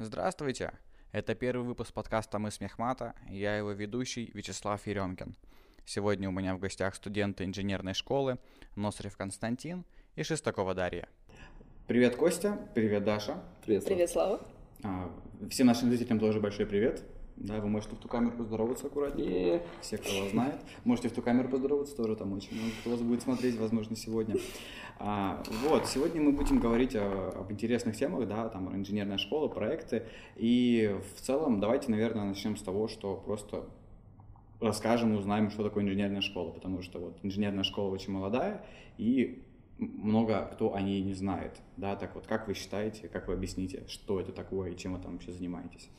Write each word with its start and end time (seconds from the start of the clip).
Здравствуйте! 0.00 0.72
Это 1.12 1.36
первый 1.36 1.64
выпуск 1.64 1.92
подкаста 1.92 2.40
«Мы 2.40 2.50
с 2.50 2.60
Мехмата», 2.60 3.14
и 3.30 3.36
я 3.36 3.56
его 3.56 3.70
ведущий 3.70 4.28
Вячеслав 4.34 4.84
Еремкин. 4.88 5.36
Сегодня 5.84 6.28
у 6.28 6.32
меня 6.32 6.56
в 6.56 6.58
гостях 6.58 6.96
студенты 6.96 7.44
инженерной 7.44 7.94
школы 7.94 8.38
Носрев 8.74 9.16
Константин 9.16 9.84
и 10.16 10.24
Шестакова 10.24 10.74
Дарья. 10.74 11.08
Привет, 11.86 12.16
Костя. 12.16 12.58
Привет, 12.74 13.04
Даша. 13.04 13.40
Привет, 13.64 13.84
Слава. 13.84 13.94
Привет, 13.94 14.10
Слава. 14.10 14.40
А, 14.82 15.12
всем 15.48 15.68
нашим 15.68 15.90
зрителям 15.90 16.18
тоже 16.18 16.40
большой 16.40 16.66
привет. 16.66 17.04
Да, 17.36 17.58
вы 17.60 17.68
можете 17.68 17.96
в 17.96 17.98
ту 17.98 18.08
камеру 18.08 18.36
поздороваться 18.36 18.86
аккуратнее. 18.86 19.62
Все, 19.80 19.98
кто 19.98 20.20
вас 20.20 20.30
знает. 20.30 20.60
Можете 20.84 21.08
в 21.08 21.12
ту 21.12 21.20
камеру 21.20 21.48
поздороваться, 21.48 21.96
тоже 21.96 22.14
там 22.14 22.32
очень 22.32 22.54
много 22.54 22.70
кто 22.80 22.90
вас 22.90 23.00
будет 23.00 23.22
смотреть, 23.22 23.58
возможно, 23.58 23.96
сегодня. 23.96 24.36
А, 24.98 25.42
вот, 25.68 25.86
сегодня 25.86 26.22
мы 26.22 26.32
будем 26.32 26.60
говорить 26.60 26.94
о, 26.94 27.30
об 27.36 27.50
интересных 27.50 27.96
темах, 27.96 28.28
да, 28.28 28.48
там 28.48 28.74
инженерная 28.74 29.18
школа, 29.18 29.48
проекты. 29.48 30.04
И 30.36 30.96
в 31.16 31.20
целом 31.20 31.58
давайте, 31.58 31.90
наверное, 31.90 32.24
начнем 32.24 32.56
с 32.56 32.62
того, 32.62 32.86
что 32.86 33.16
просто 33.16 33.64
расскажем, 34.60 35.16
узнаем, 35.16 35.50
что 35.50 35.64
такое 35.64 35.82
инженерная 35.82 36.20
школа, 36.20 36.52
потому 36.52 36.82
что 36.82 37.00
вот 37.00 37.18
инженерная 37.22 37.64
школа 37.64 37.90
очень 37.90 38.12
молодая, 38.12 38.64
и 38.96 39.42
много 39.78 40.48
кто 40.52 40.74
о 40.74 40.80
ней 40.80 41.02
не 41.02 41.14
знает, 41.14 41.58
да, 41.76 41.96
так 41.96 42.14
вот, 42.14 42.26
как 42.26 42.46
вы 42.46 42.54
считаете, 42.54 43.08
как 43.08 43.26
вы 43.26 43.34
объясните, 43.34 43.84
что 43.88 44.20
это 44.20 44.32
такое 44.32 44.70
и 44.70 44.76
чем 44.76 44.94
вы 44.94 45.00
там 45.00 45.12
вообще 45.14 45.32
занимаетесь? 45.32 45.90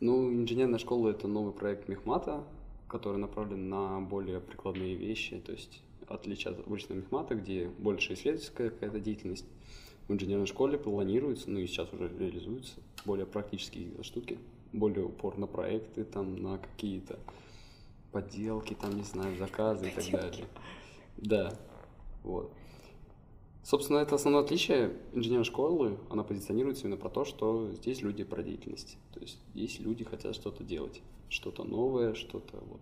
Ну, 0.00 0.32
инженерная 0.32 0.78
школа– 0.78 1.08
это 1.10 1.28
новый 1.28 1.52
проект 1.52 1.88
Мехмата, 1.88 2.42
который 2.88 3.18
направлен 3.18 3.68
на 3.68 4.00
более 4.00 4.40
прикладные 4.40 4.94
вещи, 4.94 5.38
то 5.38 5.52
есть 5.52 5.82
отличие 6.08 6.52
от 6.52 6.66
обычного 6.66 6.98
Мехмата, 7.00 7.34
где 7.34 7.68
больше 7.68 8.14
исследовательская 8.14 8.70
какая-то 8.70 8.98
деятельность. 8.98 9.44
В 10.08 10.12
инженерной 10.12 10.46
школе 10.46 10.78
планируется, 10.78 11.50
ну 11.50 11.60
и 11.60 11.66
сейчас 11.66 11.92
уже 11.92 12.08
реализуются 12.08 12.80
более 13.04 13.26
практические 13.26 14.02
штуки, 14.02 14.38
более 14.72 15.04
упор 15.04 15.38
на 15.38 15.46
проекты, 15.46 16.04
там, 16.04 16.42
на 16.42 16.58
какие-то 16.58 17.18
подделки, 18.10 18.74
там, 18.74 18.96
не 18.96 19.04
знаю, 19.04 19.36
заказы 19.36 19.88
и 19.88 19.90
так 19.90 20.10
далее. 20.10 20.46
Да, 21.18 21.52
вот. 22.24 22.50
Собственно, 23.62 23.98
это 23.98 24.14
основное 24.14 24.42
отличие 24.42 24.96
инженерной 25.12 25.44
школы. 25.44 25.98
Она 26.08 26.24
позиционируется 26.24 26.84
именно 26.84 26.96
про 26.96 27.10
то, 27.10 27.24
что 27.24 27.70
здесь 27.72 28.00
люди 28.00 28.24
про 28.24 28.42
деятельность. 28.42 28.96
То 29.12 29.20
есть 29.20 29.38
здесь 29.54 29.78
люди 29.78 30.04
хотят 30.04 30.34
что-то 30.34 30.64
делать, 30.64 31.02
что-то 31.28 31.64
новое, 31.64 32.14
что-то 32.14 32.56
вот 32.56 32.80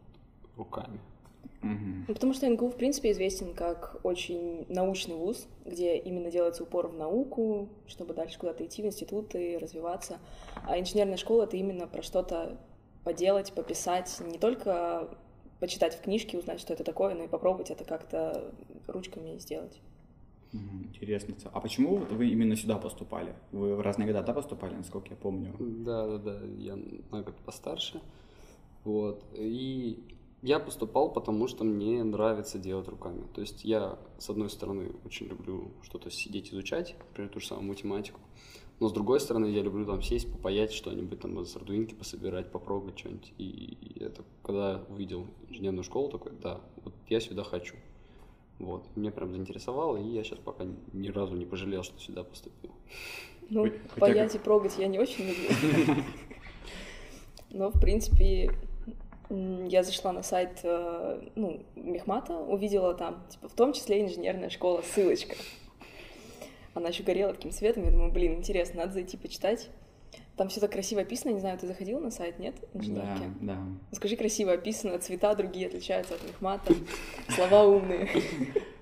руками. 0.56 1.00
Ну, 1.60 2.14
потому 2.14 2.34
что 2.34 2.48
НГУ, 2.48 2.68
в 2.68 2.76
принципе, 2.76 3.10
известен 3.10 3.52
как 3.52 4.00
очень 4.04 4.64
научный 4.68 5.16
вуз, 5.16 5.48
где 5.64 5.96
именно 5.96 6.30
делается 6.30 6.62
упор 6.62 6.86
в 6.88 6.96
науку, 6.96 7.68
чтобы 7.88 8.14
дальше 8.14 8.38
куда-то 8.38 8.64
идти 8.64 8.82
в 8.82 8.86
институты, 8.86 9.58
развиваться. 9.58 10.18
А 10.66 10.78
инженерная 10.78 11.16
школа— 11.16 11.42
это 11.44 11.56
именно 11.56 11.88
про 11.88 12.02
что-то 12.02 12.58
поделать, 13.02 13.52
пописать, 13.52 14.20
не 14.20 14.38
только 14.38 15.08
почитать 15.58 15.96
в 15.96 16.02
книжке, 16.02 16.38
узнать, 16.38 16.60
что 16.60 16.72
это 16.72 16.84
такое, 16.84 17.14
но 17.14 17.24
и 17.24 17.28
попробовать 17.28 17.70
это 17.70 17.84
как-то 17.84 18.52
ручками 18.86 19.36
сделать. 19.38 19.80
Интересно. 20.52 21.34
А 21.52 21.60
почему 21.60 21.96
вы 21.96 22.28
именно 22.28 22.56
сюда 22.56 22.78
поступали? 22.78 23.34
Вы 23.52 23.76
в 23.76 23.80
разные 23.80 24.06
года, 24.06 24.22
да, 24.22 24.32
поступали, 24.32 24.74
насколько 24.74 25.08
я 25.10 25.16
помню? 25.16 25.54
Да, 25.58 26.06
да, 26.06 26.18
да. 26.18 26.46
Я 26.56 26.76
на 26.76 27.22
год 27.22 27.34
постарше. 27.44 28.00
Вот. 28.84 29.24
И 29.34 30.02
я 30.42 30.60
поступал, 30.60 31.12
потому 31.12 31.48
что 31.48 31.64
мне 31.64 32.02
нравится 32.04 32.58
делать 32.58 32.88
руками. 32.88 33.26
То 33.34 33.40
есть 33.40 33.64
я, 33.64 33.98
с 34.18 34.30
одной 34.30 34.48
стороны, 34.48 34.92
очень 35.04 35.26
люблю 35.26 35.72
что-то 35.82 36.10
сидеть 36.10 36.52
изучать, 36.52 36.94
например, 37.08 37.30
ту 37.30 37.40
же 37.40 37.46
самую 37.48 37.68
математику. 37.68 38.20
Но 38.80 38.88
с 38.88 38.92
другой 38.92 39.18
стороны, 39.18 39.46
я 39.46 39.62
люблю 39.62 39.84
там 39.84 40.00
сесть, 40.02 40.30
попаять 40.30 40.72
что-нибудь, 40.72 41.18
там 41.18 41.44
с 41.44 41.56
ардуинки 41.56 41.94
пособирать, 41.94 42.52
попробовать 42.52 42.98
что-нибудь. 42.98 43.32
И, 43.36 43.44
и 43.44 44.02
это, 44.02 44.22
когда 44.44 44.84
увидел 44.88 45.26
инженерную 45.48 45.82
школу, 45.82 46.08
такой, 46.08 46.32
да, 46.40 46.60
вот 46.84 46.94
я 47.08 47.18
сюда 47.18 47.42
хочу. 47.42 47.74
Вот. 48.58 48.84
Меня 48.96 49.10
прям 49.10 49.32
заинтересовало, 49.32 49.96
и 49.96 50.08
я 50.08 50.24
сейчас 50.24 50.38
пока 50.38 50.64
ни 50.92 51.08
разу 51.08 51.34
не 51.34 51.46
пожалел, 51.46 51.82
что 51.82 51.98
сюда 52.00 52.24
поступил. 52.24 52.72
Ну, 53.50 53.64
Хотя 53.64 54.00
паять 54.00 54.34
и 54.34 54.38
прогать 54.38 54.78
я 54.78 54.88
не 54.88 54.98
очень 54.98 55.28
люблю. 55.28 56.02
Но, 57.50 57.70
в 57.70 57.80
принципе, 57.80 58.50
я 59.30 59.82
зашла 59.82 60.12
на 60.12 60.22
сайт 60.22 60.60
э, 60.62 61.28
ну, 61.34 61.62
Мехмата, 61.76 62.36
увидела 62.36 62.94
там, 62.94 63.22
типа, 63.28 63.48
в 63.48 63.54
том 63.54 63.72
числе 63.72 64.02
инженерная 64.02 64.50
школа, 64.50 64.82
ссылочка. 64.82 65.36
Она 66.74 66.88
еще 66.88 67.02
горела 67.02 67.32
таким 67.32 67.50
светом, 67.50 67.84
я 67.84 67.90
думаю, 67.90 68.12
блин, 68.12 68.34
интересно, 68.34 68.80
надо 68.80 68.92
зайти 68.92 69.16
почитать. 69.16 69.70
Там 70.38 70.48
все 70.48 70.60
так 70.60 70.70
красиво 70.70 71.00
описано, 71.00 71.32
не 71.32 71.40
знаю, 71.40 71.58
ты 71.58 71.66
заходил 71.66 71.98
на 71.98 72.12
сайт, 72.12 72.38
нет? 72.38 72.54
Инженерки? 72.72 73.24
Да, 73.40 73.54
да. 73.54 73.96
Скажи, 73.96 74.14
красиво 74.14 74.52
описано, 74.52 74.96
цвета 75.00 75.34
другие 75.34 75.66
отличаются 75.66 76.14
от 76.14 76.22
мехмата, 76.22 76.72
слова 77.28 77.64
умные. 77.64 78.08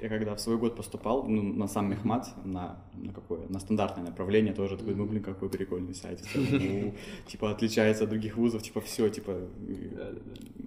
Я 0.00 0.08
когда 0.08 0.34
в 0.34 0.40
свой 0.40 0.56
год 0.58 0.76
поступал, 0.76 1.24
ну, 1.26 1.42
на 1.42 1.68
сам 1.68 1.90
мехмат, 1.90 2.28
на, 2.44 2.80
на 2.94 3.12
какое, 3.12 3.46
на 3.48 3.58
стандартное 3.58 4.04
направление 4.04 4.54
тоже 4.54 4.76
такой, 4.76 4.94
ну, 4.94 5.06
блин, 5.06 5.22
какой 5.22 5.48
прикольный 5.48 5.94
сайт. 5.94 6.22
Ну, 6.34 6.94
типа, 7.26 7.50
отличается 7.50 8.04
от 8.04 8.10
других 8.10 8.36
вузов, 8.36 8.62
типа, 8.62 8.80
все, 8.80 9.08
типа, 9.08 9.48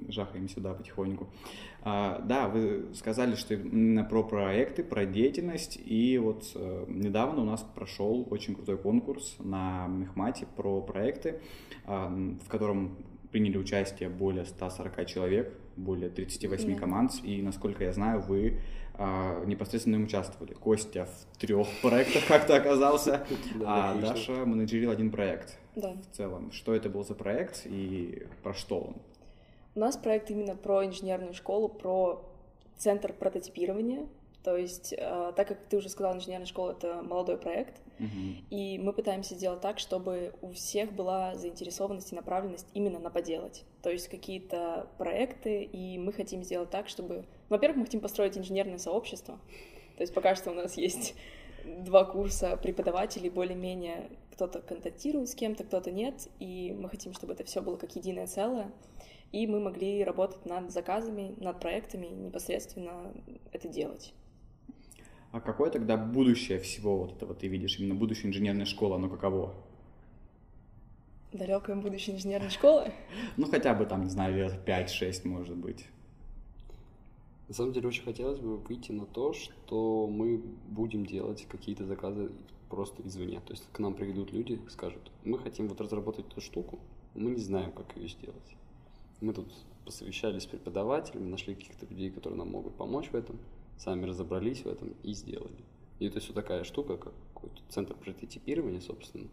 жахаем 0.09 0.49
сюда 0.49 0.73
потихоньку. 0.73 1.27
А, 1.83 2.19
да, 2.19 2.47
вы 2.47 2.85
сказали, 2.93 3.35
что 3.35 3.55
именно 3.55 4.03
про 4.03 4.23
проекты, 4.23 4.83
про 4.83 5.05
деятельность, 5.05 5.79
и 5.83 6.17
вот 6.17 6.51
э, 6.55 6.85
недавно 6.87 7.41
у 7.41 7.45
нас 7.45 7.65
прошел 7.75 8.27
очень 8.29 8.55
крутой 8.55 8.77
конкурс 8.77 9.35
на 9.39 9.87
Мехмате 9.87 10.45
про 10.55 10.81
проекты, 10.81 11.39
в 11.85 12.47
котором 12.47 12.97
приняли 13.31 13.57
участие 13.57 14.09
более 14.09 14.45
140 14.45 15.05
человек, 15.07 15.57
более 15.77 16.09
38 16.09 16.69
yeah. 16.69 16.75
команд, 16.75 17.13
и, 17.23 17.41
насколько 17.41 17.83
я 17.83 17.93
знаю, 17.93 18.21
вы 18.21 18.59
а, 18.95 19.43
непосредственно 19.45 19.95
им 19.95 20.03
участвовали. 20.03 20.53
Костя 20.53 21.07
в 21.33 21.37
трех 21.37 21.67
проектах 21.81 22.27
как-то 22.27 22.55
оказался, 22.55 23.25
а 23.65 23.95
Даша 23.95 24.45
менеджерил 24.45 24.91
один 24.91 25.11
проект. 25.11 25.57
Да. 25.75 25.93
В 25.93 26.15
целом, 26.15 26.51
что 26.51 26.75
это 26.75 26.89
был 26.89 27.03
за 27.03 27.15
проект 27.15 27.61
и 27.65 28.27
про 28.43 28.53
что 28.53 28.79
он? 28.79 28.95
У 29.75 29.79
нас 29.79 29.95
проект 29.95 30.29
именно 30.29 30.55
про 30.55 30.85
инженерную 30.85 31.33
школу, 31.33 31.69
про 31.69 32.23
центр 32.77 33.13
прототипирования. 33.13 34.07
То 34.43 34.57
есть, 34.57 34.93
э, 34.97 35.33
так 35.35 35.47
как 35.47 35.59
ты 35.69 35.77
уже 35.77 35.89
сказал, 35.89 36.15
инженерная 36.15 36.47
школа— 36.47 36.71
это 36.77 37.01
молодой 37.03 37.37
проект, 37.37 37.79
uh-huh. 37.99 38.43
и 38.49 38.79
мы 38.79 38.91
пытаемся 38.91 39.35
сделать 39.35 39.61
так, 39.61 39.77
чтобы 39.77 40.33
у 40.41 40.51
всех 40.51 40.93
была 40.93 41.35
заинтересованность 41.35 42.11
и 42.11 42.15
направленность 42.15 42.67
именно 42.73 42.99
на 42.99 43.11
поделать. 43.11 43.63
То 43.83 43.91
есть 43.91 44.07
какие-то 44.07 44.87
проекты, 44.97 45.63
и 45.63 45.99
мы 45.99 46.11
хотим 46.11 46.43
сделать 46.43 46.71
так, 46.71 46.89
чтобы... 46.89 47.25
Во-первых, 47.49 47.77
мы 47.77 47.85
хотим 47.85 47.99
построить 47.99 48.37
инженерное 48.37 48.79
сообщество. 48.79 49.37
То 49.97 50.01
есть 50.01 50.13
пока 50.13 50.33
что 50.33 50.51
у 50.51 50.55
нас 50.55 50.75
есть 50.75 51.13
два 51.63 52.03
курса 52.03 52.57
преподавателей, 52.57 53.29
более-менее 53.29 54.09
кто-то 54.31 54.61
контактирует 54.61 55.29
с 55.29 55.35
кем-то, 55.35 55.63
кто-то 55.63 55.91
нет, 55.91 56.27
и 56.39 56.75
мы 56.75 56.89
хотим, 56.89 57.13
чтобы 57.13 57.33
это 57.33 57.43
все 57.43 57.61
было 57.61 57.75
как 57.75 57.95
единое 57.95 58.25
целое 58.25 58.71
и 59.31 59.47
мы 59.47 59.59
могли 59.59 60.03
работать 60.03 60.45
над 60.45 60.71
заказами, 60.71 61.35
над 61.37 61.59
проектами, 61.59 62.07
непосредственно 62.07 63.13
это 63.51 63.67
делать. 63.67 64.13
А 65.31 65.39
какое 65.39 65.69
тогда 65.69 65.95
будущее 65.95 66.59
всего 66.59 66.97
вот 66.97 67.13
этого 67.13 67.33
ты 67.33 67.47
видишь, 67.47 67.79
именно 67.79 67.95
будущее 67.95 68.27
инженерной 68.27 68.65
школы, 68.65 68.95
оно 68.95 69.09
каково? 69.09 69.53
Далекое 71.31 71.77
будущее 71.77 72.17
инженерной 72.17 72.49
школы? 72.49 72.91
Ну, 73.37 73.47
хотя 73.47 73.73
бы 73.73 73.85
там, 73.85 74.03
не 74.03 74.09
знаю, 74.09 74.35
лет 74.35 74.59
5-6, 74.67 75.27
может 75.27 75.55
быть. 75.55 75.85
На 77.47 77.53
самом 77.53 77.71
деле, 77.71 77.87
очень 77.87 78.03
хотелось 78.03 78.39
бы 78.39 78.57
выйти 78.57 78.91
на 78.91 79.05
то, 79.05 79.33
что 79.33 80.07
мы 80.07 80.41
будем 80.69 81.05
делать 81.05 81.45
какие-то 81.49 81.85
заказы 81.85 82.31
просто 82.69 83.05
извне. 83.05 83.39
То 83.41 83.53
есть 83.53 83.63
к 83.71 83.79
нам 83.79 83.93
приведут 83.93 84.31
люди, 84.33 84.59
скажут, 84.69 85.11
мы 85.23 85.37
хотим 85.37 85.67
вот 85.67 85.79
разработать 85.79 86.27
эту 86.27 86.41
штуку, 86.41 86.79
мы 87.13 87.31
не 87.31 87.41
знаем, 87.41 87.71
как 87.71 87.95
ее 87.95 88.07
сделать. 88.09 88.55
Мы 89.21 89.33
тут 89.33 89.51
посовещались 89.85 90.43
с 90.43 90.45
преподавателями, 90.45 91.29
нашли 91.29 91.55
каких-то 91.55 91.85
людей, 91.85 92.09
которые 92.09 92.37
нам 92.37 92.49
могут 92.49 92.75
помочь 92.75 93.09
в 93.09 93.15
этом, 93.15 93.37
сами 93.83 94.05
разобрались 94.05 94.63
в 94.63 94.67
этом 94.67 94.93
и 95.03 95.13
сделали. 95.13 95.63
И 95.99 96.07
это 96.07 96.19
все 96.19 96.33
такая 96.33 96.63
штука, 96.63 96.97
как 96.97 97.13
какой-то 97.33 97.61
центр 97.69 97.95
прототипирования, 97.95 98.79
собственно. 98.79 99.27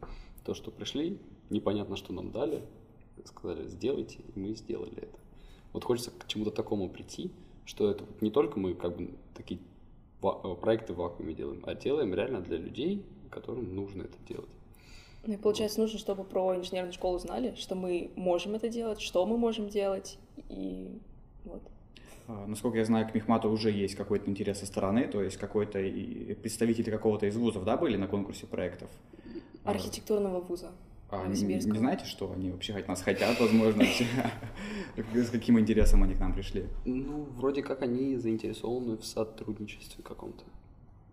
То, 0.45 0.55
что 0.55 0.71
пришли, 0.71 1.19
непонятно, 1.51 1.97
что 1.97 2.13
нам 2.13 2.31
дали, 2.31 2.63
сказали, 3.25 3.67
сделайте, 3.69 4.21
и 4.35 4.39
мы 4.39 4.55
сделали 4.55 4.97
это. 4.97 5.19
Вот 5.73 5.85
хочется 5.85 6.11
к 6.11 6.27
чему-то 6.27 6.51
такому 6.51 6.89
прийти, 6.89 7.31
что 7.67 7.91
это 7.91 8.05
вот 8.05 8.23
не 8.23 8.31
только 8.31 8.59
мы 8.59 8.75
как 8.75 8.97
бы 8.97 9.11
такие 9.35 9.61
э, 10.23 10.55
проекты 10.61 10.95
в 10.95 10.97
вакууме 10.97 11.35
делаем, 11.35 11.63
а 11.67 11.75
делаем 11.75 12.15
реально 12.15 12.41
для 12.41 12.57
людей, 12.57 13.05
которым 13.31 13.75
нужно 13.75 14.05
это 14.05 14.17
делать. 14.27 14.49
Ну 15.27 15.35
и 15.35 15.37
получается, 15.37 15.81
нужно, 15.81 15.99
чтобы 15.99 16.25
про 16.25 16.57
инженерную 16.57 16.95
школу 16.95 17.19
знали, 17.19 17.55
что 17.57 17.75
мы 17.75 18.11
можем 18.17 18.55
это 18.55 18.71
делать, 18.71 19.03
что 19.03 19.27
мы 19.27 19.37
можем 19.37 19.69
делать, 19.69 20.19
и 20.49 20.99
вот. 21.45 21.63
А, 22.29 22.47
насколько 22.47 22.77
я 22.77 22.85
знаю, 22.85 23.09
к 23.09 23.15
Мехмату 23.15 23.51
уже 23.51 23.71
есть 23.71 23.95
какой-то 23.95 24.31
интерес 24.31 24.59
со 24.59 24.67
стороны, 24.67 25.09
то 25.09 25.23
есть 25.23 25.39
какой-то 25.39 25.79
представители 26.43 26.91
какого-то 26.91 27.27
из 27.27 27.37
вузов, 27.37 27.65
да, 27.65 27.79
были 27.79 27.97
на 27.97 28.07
конкурсе 28.07 28.47
проектов? 28.47 28.91
Архитектурного 29.65 30.41
вуза. 30.41 30.71
А 31.11 31.27
не, 31.27 31.43
не 31.43 31.61
знаете, 31.61 32.05
что 32.05 32.31
они 32.31 32.51
вообще 32.51 32.75
от 32.75 32.87
нас 32.87 33.01
хотят, 33.01 33.41
возможно, 33.41 33.83
с 35.15 35.31
каким 35.31 35.59
интересом 35.59 36.03
они 36.03 36.15
к 36.15 36.21
нам 36.21 36.35
пришли? 36.35 36.67
Ну, 36.85 37.27
вроде 37.37 37.63
как 37.63 37.81
они 37.81 38.17
заинтересованы 38.17 38.99
в 38.99 39.07
сотрудничестве 39.07 40.05
каком-то. 40.05 40.45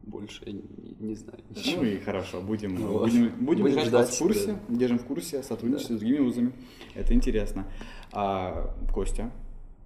Больше 0.04 0.44
не, 0.52 0.62
не 1.00 1.16
знаю. 1.16 1.40
Ну 1.78 1.84
и 1.84 1.98
хорошо, 1.98 2.42
будем, 2.42 2.76
ну, 2.76 3.00
будем, 3.00 3.30
будем, 3.40 3.64
будем 3.64 3.80
ждать 3.86 4.10
в 4.10 4.20
курсе, 4.20 4.60
да. 4.68 4.76
держим 4.76 5.00
в 5.00 5.06
курсе 5.06 5.42
сотрудничество 5.42 5.96
да. 5.96 5.98
с 5.98 6.02
другими 6.02 6.20
вузами. 6.24 6.52
Это 6.94 7.14
интересно. 7.14 7.66
А, 8.12 8.76
Костя, 8.94 9.32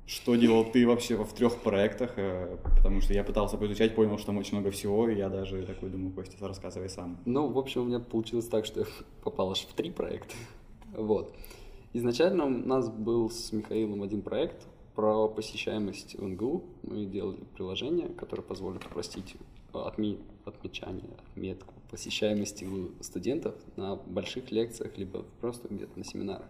что 0.10 0.36
делал 0.36 0.66
ты 0.66 0.88
вообще 0.88 1.16
в 1.24 1.34
трех 1.34 1.58
проектах? 1.58 2.14
Э, 2.18 2.58
потому 2.78 3.00
что 3.00 3.14
я 3.14 3.24
пытался 3.24 3.58
поизучать, 3.58 3.94
понял, 3.94 4.18
что 4.18 4.28
там 4.28 4.38
очень 4.40 4.58
много 4.58 4.72
всего, 4.72 5.08
и 5.08 5.16
я 5.16 5.30
даже 5.30 5.62
такой 5.64 5.90
думаю, 5.90 6.12
Костя, 6.12 6.48
рассказывай 6.48 6.90
сам. 6.90 7.20
Ну, 7.26 7.48
в 7.48 7.60
общем, 7.60 7.82
у 7.82 7.86
меня 7.86 8.00
получилось 8.00 8.48
так, 8.48 8.66
что 8.66 8.80
я 8.80 8.86
попал 9.24 9.52
аж 9.52 9.60
в 9.60 9.74
три 9.74 9.92
проекта. 9.92 10.34
Вот. 10.98 11.36
Изначально 11.94 12.46
у 12.46 12.50
нас 12.50 12.90
был 12.90 13.30
с 13.30 13.52
Михаилом 13.52 14.02
один 14.02 14.24
проект 14.24 14.66
про 14.96 15.28
посещаемость 15.28 16.18
НГУ. 16.20 16.64
Мы 16.82 17.06
делали 17.06 17.44
приложение, 17.56 18.10
которое 18.10 18.42
позволит 18.42 18.84
упростить 18.88 19.36
отме... 19.72 20.18
отмечание, 20.46 21.12
отметку 21.32 21.76
посещаемости 21.92 22.68
студентов 23.02 23.54
на 23.76 23.96
больших 23.96 24.52
лекциях, 24.52 24.98
либо 24.98 25.24
просто 25.42 25.68
где-то 25.68 26.00
на 26.00 26.04
семинарах. 26.04 26.48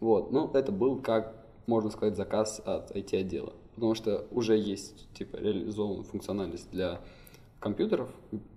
Вот. 0.00 0.30
Ну, 0.30 0.50
это 0.54 0.72
был 0.72 0.96
как 1.00 1.47
можно 1.68 1.90
сказать, 1.90 2.16
заказ 2.16 2.60
от 2.64 2.90
IT-отдела. 2.96 3.52
Потому 3.74 3.94
что 3.94 4.26
уже 4.30 4.56
есть, 4.56 5.06
типа, 5.12 5.36
реализованная 5.36 6.02
функциональность 6.02 6.70
для 6.72 7.00
компьютеров, 7.60 8.10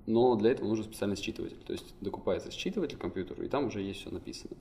но 0.08 0.36
для 0.36 0.52
этого 0.52 0.68
нужен 0.68 0.86
специальный 0.86 1.18
считыватель. 1.18 1.58
То 1.66 1.74
есть 1.74 1.94
докупается 2.00 2.50
считыватель 2.52 2.98
к 2.98 3.02
компьютеру, 3.02 3.44
и 3.44 3.50
там 3.50 3.68
уже 3.68 3.82
есть 3.82 4.00
все 4.00 4.10
написано. 4.10 4.56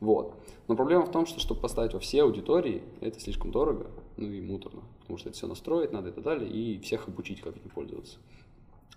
Вот. 0.00 0.34
Но 0.66 0.74
проблема 0.74 1.06
в 1.06 1.12
том, 1.12 1.24
что 1.24 1.38
чтобы 1.38 1.60
поставить 1.60 1.94
во 1.94 2.00
все 2.00 2.24
аудитории, 2.24 2.82
это 3.00 3.20
слишком 3.20 3.52
дорого, 3.52 3.86
ну 4.16 4.28
и 4.28 4.40
муторно, 4.40 4.82
потому 5.00 5.18
что 5.18 5.28
это 5.28 5.38
все 5.38 5.46
настроить 5.46 5.92
надо 5.92 6.08
и 6.08 6.12
так 6.12 6.24
далее, 6.24 6.50
и 6.50 6.80
всех 6.80 7.06
обучить, 7.06 7.40
как 7.40 7.56
этим 7.56 7.70
пользоваться. 7.70 8.18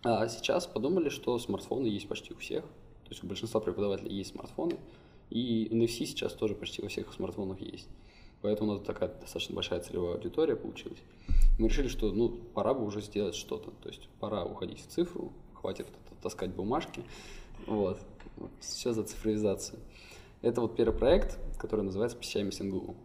А 0.04 0.28
сейчас 0.28 0.66
подумали, 0.66 1.10
что 1.10 1.38
смартфоны 1.38 1.86
есть 1.86 2.08
почти 2.08 2.34
у 2.34 2.38
всех, 2.38 2.64
то 2.64 3.12
есть 3.12 3.24
у 3.24 3.28
большинства 3.28 3.62
преподавателей 3.62 4.16
есть 4.16 4.32
смартфоны, 4.32 4.78
и 5.30 5.68
NFC 5.72 6.06
сейчас 6.06 6.34
тоже 6.34 6.56
почти 6.56 6.82
во 6.82 6.88
всех 6.88 7.14
смартфонах 7.14 7.62
есть. 7.62 7.88
Поэтому 8.42 8.72
у 8.72 8.74
нас 8.76 8.84
такая 8.84 9.10
достаточно 9.10 9.56
большая 9.56 9.80
целевая 9.80 10.14
аудитория 10.14 10.56
получилась. 10.56 11.00
Мы 11.60 11.70
решили, 11.70 11.88
что 11.88 12.12
ну, 12.12 12.30
пора 12.30 12.74
бы 12.74 12.86
уже 12.86 13.02
сделать 13.02 13.36
что-то. 13.36 13.72
То 13.82 13.90
есть 13.90 14.08
пора 14.20 14.46
уходить 14.46 14.80
в 14.80 14.88
цифру, 14.88 15.32
хватит 15.54 15.88
таскать 16.22 16.52
бумажки. 16.52 17.04
Вот. 17.66 18.00
Все 18.60 18.94
за 18.94 19.04
цифровизацию. 19.04 19.80
Это 20.42 20.62
вот 20.62 20.76
первый 20.76 20.96
проект, 20.96 21.40
который 21.58 21.82
называется 21.82 22.18
«Посещаемость 22.18 22.62
НГУ». 22.62 22.96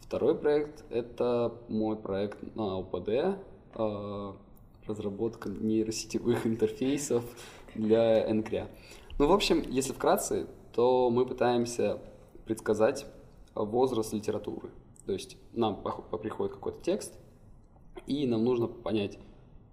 Второй 0.00 0.36
проект– 0.36 0.84
это 0.90 1.52
мой 1.68 1.96
проект 1.96 2.38
на 2.54 2.78
ОПД, 2.78 3.40
а, 3.74 4.36
разработка 4.86 5.48
нейросетевых 5.48 6.46
интерфейсов 6.46 7.24
для 7.74 8.32
НКРЯ. 8.32 8.68
Ну, 9.18 9.26
в 9.26 9.32
общем, 9.32 9.64
если 9.68 9.92
вкратце, 9.92 10.46
то 10.72 11.10
мы 11.10 11.26
пытаемся 11.26 11.98
предсказать 12.44 13.06
возраст 13.64 14.12
литературы. 14.12 14.70
То 15.06 15.12
есть 15.12 15.36
нам 15.52 15.82
приходит 16.20 16.54
какой-то 16.54 16.82
текст, 16.82 17.14
и 18.06 18.26
нам 18.26 18.44
нужно 18.44 18.66
понять, 18.66 19.18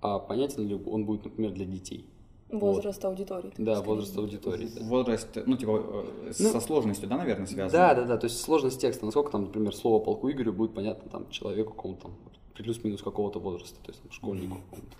а 0.02 0.20
понятен 0.20 0.68
ли 0.68 0.76
он 0.76 1.06
будет, 1.06 1.26
например, 1.26 1.52
для 1.52 1.66
детей. 1.66 2.10
Возраст 2.50 3.02
вот. 3.02 3.10
аудитории. 3.10 3.52
Да, 3.58 3.82
возраст 3.82 4.16
аудитории. 4.16 4.70
Да. 4.76 4.86
Возраст, 4.86 5.28
ну, 5.48 5.58
типа, 5.58 6.06
э, 6.28 6.34
ну, 6.38 6.50
со 6.52 6.60
сложностью, 6.60 7.10
да, 7.10 7.18
наверное, 7.18 7.48
связан? 7.48 7.72
Да, 7.72 7.96
да, 7.96 8.04
да, 8.04 8.18
то 8.18 8.26
есть 8.26 8.40
сложность 8.40 8.80
текста, 8.80 9.06
насколько 9.06 9.32
там, 9.32 9.46
например, 9.46 9.76
слово 9.76 10.04
полку 10.04 10.30
Игорю 10.30 10.54
будет 10.54 10.76
понятно 10.76 11.10
там 11.10 11.30
человеку 11.32 11.74
какому-то 11.74 12.04
там, 12.04 12.16
плюс-минус 12.54 13.02
какого-то 13.02 13.40
возраста, 13.40 13.80
то 13.84 13.90
есть 13.90 14.04
там, 14.04 14.12
школьнику 14.12 14.58
какому-то, 14.70 14.98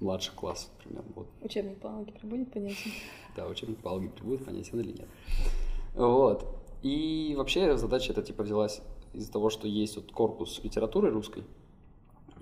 младший 0.00 0.34
класс, 0.36 0.70
например. 0.78 1.04
Вот. 1.14 1.26
Учебник 1.40 1.78
по 1.78 1.88
алгебре 1.88 2.28
будет 2.28 2.52
понятен? 2.52 2.90
Да, 3.36 3.46
учебник 3.46 3.78
по 3.78 3.92
алгебре 3.92 4.22
будет 4.22 4.44
понятен 4.44 4.80
или 4.80 4.92
нет. 4.92 5.08
Вот. 5.94 6.61
И 6.82 7.34
вообще 7.36 7.76
задача 7.76 8.12
эта 8.12 8.22
типа 8.22 8.42
взялась 8.42 8.80
из-за 9.12 9.30
того, 9.30 9.50
что 9.50 9.68
есть 9.68 9.96
вот 9.96 10.10
корпус 10.10 10.60
литературы 10.62 11.10
русской, 11.10 11.44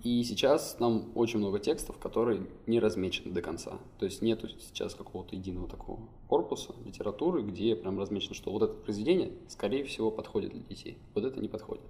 и 0.03 0.23
сейчас 0.25 0.79
нам 0.81 1.13
очень 1.15 1.41
много 1.41 1.59
текстов, 1.59 1.99
которые 1.99 2.47
не 2.67 2.81
размечены 2.81 3.35
до 3.35 3.43
конца. 3.43 3.79
То 3.99 4.07
есть 4.07 4.23
нету 4.23 4.49
сейчас 4.49 4.95
какого-то 4.95 5.37
единого 5.37 5.69
такого 5.69 6.01
корпуса 6.27 6.75
литературы, 6.87 7.43
где 7.43 7.77
прям 7.77 7.99
размечено, 7.99 8.35
что 8.35 8.51
вот 8.51 8.63
это 8.63 8.73
произведение, 8.73 9.33
скорее 9.49 9.85
всего, 9.85 10.11
подходит 10.11 10.53
для 10.53 10.63
детей. 10.63 10.97
Вот 11.15 11.25
это 11.25 11.39
не 11.39 11.49
подходит. 11.49 11.85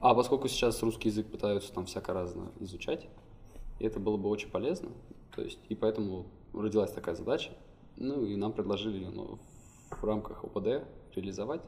А 0.00 0.14
поскольку 0.14 0.48
сейчас 0.48 0.82
русский 0.82 1.10
язык 1.10 1.26
пытаются 1.26 1.72
там 1.72 1.84
всяко 1.84 2.14
разно 2.14 2.50
изучать, 2.60 3.06
это 3.78 4.00
было 4.00 4.16
бы 4.16 4.30
очень 4.30 4.48
полезно. 4.48 4.88
То 5.36 5.42
есть, 5.42 5.58
и 5.68 5.74
поэтому 5.74 6.24
родилась 6.54 6.92
такая 6.92 7.14
задача. 7.14 7.50
Ну 7.96 8.24
и 8.24 8.36
нам 8.36 8.52
предложили 8.52 9.04
ну, 9.04 9.38
в 9.90 10.04
рамках 10.04 10.44
ОПД 10.44 10.84
реализовать, 11.20 11.62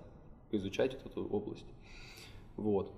изучать 0.51 0.95
вот 0.95 1.13
эту 1.13 1.25
область. 1.27 1.67
Вот. 2.57 2.91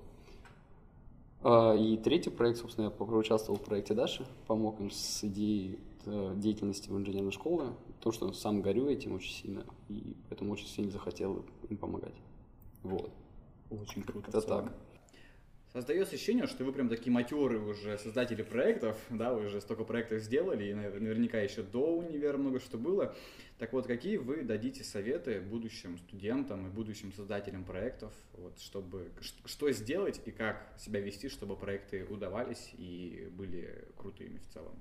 А, 1.43 1.75
и 1.75 1.97
третий 1.97 2.31
проект, 2.31 2.59
собственно, 2.59 2.93
я 2.99 3.05
участвовал 3.05 3.59
в 3.59 3.63
проекте 3.63 3.95
Даши, 3.95 4.27
помог 4.47 4.81
им 4.81 4.91
с 4.91 5.25
идеей 5.25 5.79
э, 6.07 6.35
деятельности 6.37 6.89
в 6.89 6.97
инженерной 6.97 7.33
школе, 7.33 7.73
потому 7.99 8.13
что 8.13 8.33
сам 8.33 8.63
горю 8.63 8.89
этим 8.89 9.15
очень 9.15 9.33
сильно, 9.33 9.65
и 9.89 10.15
поэтому 10.29 10.53
очень 10.53 10.69
сильно 10.69 10.91
захотел 10.91 11.45
им 11.69 11.77
помогать. 11.77 12.15
Вот. 12.83 13.11
Очень 13.71 14.03
круто. 14.03 14.29
Это 14.29 14.41
так. 14.43 14.73
Создается 15.73 16.17
ощущение, 16.17 16.47
что 16.47 16.65
вы 16.65 16.73
прям 16.73 16.91
такие 16.91 17.11
матеры 17.11 17.59
уже 17.59 17.97
создатели 17.97 18.43
проектов, 18.43 18.95
да, 19.09 19.33
вы 19.33 19.47
уже 19.47 19.59
столько 19.63 19.85
проектов 19.85 20.21
сделали, 20.21 20.69
и 20.69 20.75
наверняка 20.75 21.41
еще 21.41 21.63
до 21.63 21.97
универа 21.97 22.37
много 22.37 22.61
что 22.61 22.77
было. 22.77 23.17
Так 23.59 23.73
вот, 23.73 23.87
какие 23.87 24.19
вы 24.19 24.43
дадите 24.43 24.85
советы 24.85 25.41
будущим 25.41 25.97
студентам 25.97 26.67
и 26.67 26.71
будущим 26.71 27.11
создателям 27.15 27.65
проектов, 27.65 28.13
вот, 28.35 28.59
чтобы 28.61 29.13
что 29.47 29.71
сделать 29.71 30.21
и 30.27 30.31
как 30.31 30.75
себя 30.79 31.01
вести, 31.01 31.31
чтобы 31.31 31.57
проекты 31.57 32.05
удавались 32.05 32.73
и 32.77 33.29
были 33.33 33.87
крутыми 33.97 34.39
в 34.39 34.53
целом? 34.53 34.75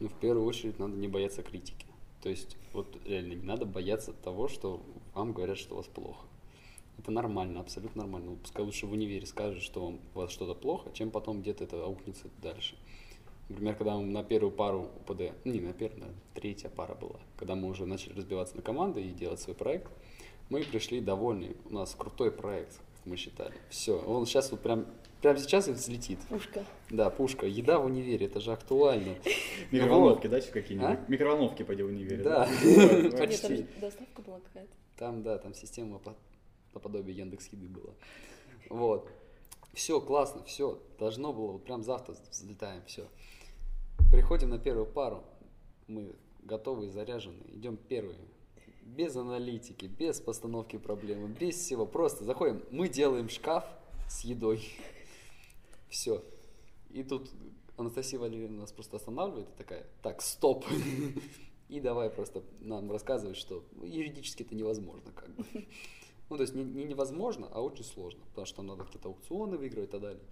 Ну, 0.00 0.08
в 0.08 0.18
первую 0.18 0.46
очередь, 0.46 0.80
надо 0.80 0.96
не 0.96 1.06
бояться 1.06 1.44
критики. 1.44 1.86
То 2.22 2.28
есть, 2.28 2.56
вот 2.72 2.98
реально 3.04 3.34
не 3.34 3.44
надо 3.44 3.66
бояться 3.66 4.12
того, 4.12 4.48
что 4.48 4.84
вам 5.14 5.32
говорят, 5.32 5.58
что 5.58 5.74
у 5.74 5.76
вас 5.76 5.86
плохо. 5.86 6.26
Это 6.98 7.10
нормально, 7.10 7.60
абсолютно 7.60 8.02
нормально. 8.02 8.32
Ну, 8.32 8.36
пускай 8.36 8.64
лучше 8.64 8.86
в 8.86 8.92
универе 8.92 9.26
скажут, 9.26 9.62
что 9.62 9.84
вам, 9.84 10.00
у 10.14 10.18
вас 10.18 10.30
что-то 10.30 10.54
плохо, 10.54 10.90
чем 10.92 11.10
потом 11.10 11.42
где-то 11.42 11.64
это 11.64 11.82
аукнется 11.82 12.28
дальше. 12.40 12.76
Например, 13.48 13.74
когда 13.74 13.96
мы 13.96 14.04
на 14.04 14.24
первую 14.24 14.52
пару 14.52 14.88
УПД, 15.00 15.34
ну, 15.44 15.52
не 15.52 15.60
на 15.60 15.72
первую, 15.72 16.00
наверное, 16.00 16.22
третья 16.34 16.68
пара 16.68 16.94
была, 16.94 17.20
когда 17.36 17.54
мы 17.54 17.68
уже 17.68 17.84
начали 17.84 18.14
разбиваться 18.14 18.56
на 18.56 18.62
команды 18.62 19.02
и 19.02 19.10
делать 19.10 19.40
свой 19.40 19.54
проект, 19.54 19.90
мы 20.48 20.62
пришли 20.62 21.00
довольны. 21.00 21.56
У 21.68 21.74
нас 21.74 21.94
крутой 21.94 22.30
проект, 22.30 22.80
как 22.96 23.06
мы 23.06 23.16
считали. 23.16 23.52
Все, 23.68 23.98
он 23.98 24.24
сейчас 24.24 24.50
вот 24.50 24.60
прям 24.60 24.86
Прямо 25.24 25.38
сейчас 25.38 25.68
взлетит. 25.68 26.18
Пушка. 26.28 26.66
Да, 26.90 27.08
пушка. 27.08 27.46
Еда 27.46 27.78
в 27.78 27.86
универе, 27.86 28.26
это 28.26 28.40
же 28.40 28.52
актуально. 28.52 29.14
Микроволновки, 29.70 30.26
да, 30.26 30.38
какие-нибудь? 30.38 30.98
А? 30.98 31.04
Микроволновки 31.08 31.62
пойди 31.62 31.82
в 31.82 31.86
универе. 31.86 32.22
Да. 32.22 32.46
Почти. 33.18 33.66
Доставка 33.80 34.20
была 34.20 34.40
какая-то. 34.40 34.74
Там, 34.98 35.22
да, 35.22 35.38
там 35.38 35.54
система 35.54 35.98
наподобие 36.74 37.16
Яндекс 37.16 37.48
Еды 37.48 37.68
было. 37.68 37.94
Вот. 38.68 39.10
Все, 39.72 40.00
классно, 40.00 40.44
все. 40.44 40.80
Должно 40.98 41.32
было, 41.32 41.52
вот 41.52 41.64
прям 41.64 41.82
завтра 41.82 42.14
взлетаем, 42.30 42.82
все. 42.86 43.08
Приходим 44.10 44.50
на 44.50 44.58
первую 44.58 44.86
пару. 44.86 45.24
Мы 45.88 46.14
готовы 46.42 46.86
и 46.86 46.90
заряжены. 46.90 47.42
Идем 47.48 47.76
первые. 47.76 48.18
Без 48.82 49.16
аналитики, 49.16 49.86
без 49.86 50.20
постановки 50.20 50.76
проблемы, 50.76 51.28
без 51.28 51.56
всего. 51.56 51.86
Просто 51.86 52.24
заходим. 52.24 52.62
Мы 52.70 52.88
делаем 52.88 53.28
шкаф 53.28 53.64
с 54.08 54.20
едой. 54.20 54.62
Все. 55.88 56.22
И 56.90 57.02
тут 57.02 57.30
Анастасия 57.76 58.20
Валерьевна 58.20 58.60
нас 58.60 58.72
просто 58.72 58.96
останавливает 58.96 59.48
и 59.48 59.58
такая, 59.58 59.86
так, 60.02 60.22
стоп. 60.22 60.64
И 61.68 61.80
давай 61.80 62.10
просто 62.10 62.42
нам 62.60 62.92
рассказывать, 62.92 63.36
что 63.36 63.64
юридически 63.82 64.42
это 64.42 64.54
невозможно 64.54 65.10
как 65.12 65.34
бы. 65.34 65.44
Ну, 66.30 66.36
то 66.36 66.42
есть 66.42 66.54
не, 66.54 66.64
не 66.64 66.84
невозможно, 66.84 67.48
а 67.52 67.60
очень 67.60 67.84
сложно, 67.84 68.20
потому 68.30 68.46
что 68.46 68.56
там 68.56 68.66
надо 68.66 68.84
какие-то 68.84 69.08
аукционы 69.08 69.58
выигрывать 69.58 69.90
и 69.90 69.92
так 69.92 70.00
далее. 70.00 70.22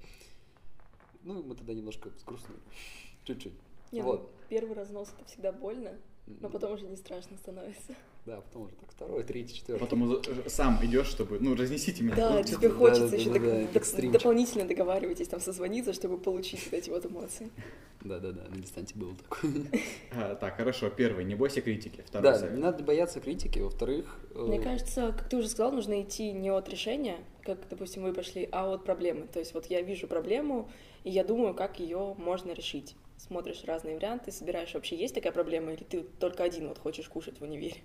Ну, 1.22 1.40
и 1.40 1.42
мы 1.42 1.54
тогда 1.54 1.74
немножко 1.74 2.10
сгрустнули. 2.18 2.60
Чуть-чуть. 3.24 3.52
Не, 3.92 4.00
ну, 4.00 4.06
вот. 4.06 4.22
ну, 4.22 4.28
первый 4.48 4.74
разнос 4.74 5.12
это 5.18 5.28
всегда 5.28 5.52
больно, 5.52 5.98
но 6.26 6.48
потом 6.48 6.72
уже 6.72 6.86
не 6.86 6.96
страшно 6.96 7.36
становится. 7.36 7.94
Да, 8.24 8.40
потом 8.40 8.62
уже 8.62 8.74
так 8.76 8.88
второй, 8.92 9.24
третий, 9.24 9.56
четвертый. 9.56 9.80
Потом 9.80 10.22
сам 10.46 10.78
идешь, 10.84 11.08
чтобы, 11.08 11.40
ну, 11.40 11.56
разнесите 11.56 12.04
меня. 12.04 12.14
Да, 12.14 12.42
тебе 12.44 12.68
да, 12.68 12.74
хочется 12.74 13.08
да, 13.10 13.16
еще 13.16 13.30
да, 13.30 13.36
доп- 13.36 13.72
да, 13.72 13.78
экстримчик. 13.78 14.12
дополнительно 14.12 14.64
договаривайтесь, 14.64 15.26
там 15.26 15.40
созвониться, 15.40 15.92
чтобы 15.92 16.18
получить 16.18 16.62
вот 16.70 16.74
эти 16.74 16.90
вот 16.90 17.04
эмоции. 17.04 17.50
Да-да-да, 18.02 18.42
на 18.48 18.56
дистанте 18.62 18.94
было 18.96 19.14
такое. 19.16 19.50
А, 20.14 20.36
так, 20.36 20.56
хорошо, 20.56 20.88
первый, 20.90 21.24
не 21.24 21.34
бойся 21.34 21.60
критики. 21.62 22.02
Второй 22.06 22.30
Да, 22.32 22.38
совет. 22.38 22.54
не 22.54 22.60
надо 22.62 22.84
бояться 22.84 23.20
критики. 23.20 23.58
Во-вторых, 23.58 24.16
э, 24.34 24.38
Мне 24.40 24.60
кажется, 24.60 25.12
как 25.18 25.28
ты 25.28 25.36
уже 25.38 25.48
сказал, 25.48 25.72
нужно 25.72 26.00
идти 26.02 26.30
не 26.32 26.50
от 26.50 26.68
решения, 26.68 27.16
как, 27.42 27.58
допустим, 27.70 28.02
вы 28.04 28.12
пошли, 28.12 28.48
а 28.52 28.72
от 28.72 28.84
проблемы. 28.84 29.26
То 29.32 29.40
есть 29.40 29.52
вот 29.54 29.66
я 29.66 29.82
вижу 29.82 30.06
проблему, 30.06 30.68
и 31.02 31.10
я 31.10 31.24
думаю, 31.24 31.54
как 31.54 31.80
ее 31.80 32.14
можно 32.18 32.52
решить. 32.52 32.94
Смотришь 33.26 33.62
разные 33.62 33.94
варианты, 33.94 34.32
собираешь, 34.32 34.74
вообще 34.74 34.96
есть 34.96 35.14
такая 35.14 35.30
проблема, 35.30 35.72
или 35.72 35.84
ты 35.84 36.02
только 36.02 36.42
один 36.42 36.66
вот 36.66 36.78
хочешь 36.78 37.08
кушать 37.08 37.38
в 37.38 37.42
универе. 37.42 37.76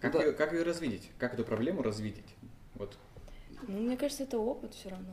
Как, 0.00 0.12
Да. 0.14 0.24
ее, 0.24 0.32
как 0.32 0.54
ее 0.54 0.62
развидеть? 0.62 1.10
Как 1.18 1.34
эту 1.34 1.44
проблему 1.44 1.82
развидеть? 1.82 2.24
Вот. 2.74 2.96
Ну, 3.68 3.80
мне 3.80 3.98
кажется, 3.98 4.22
это 4.22 4.38
опыт 4.38 4.72
все 4.72 4.88
равно. 4.88 5.12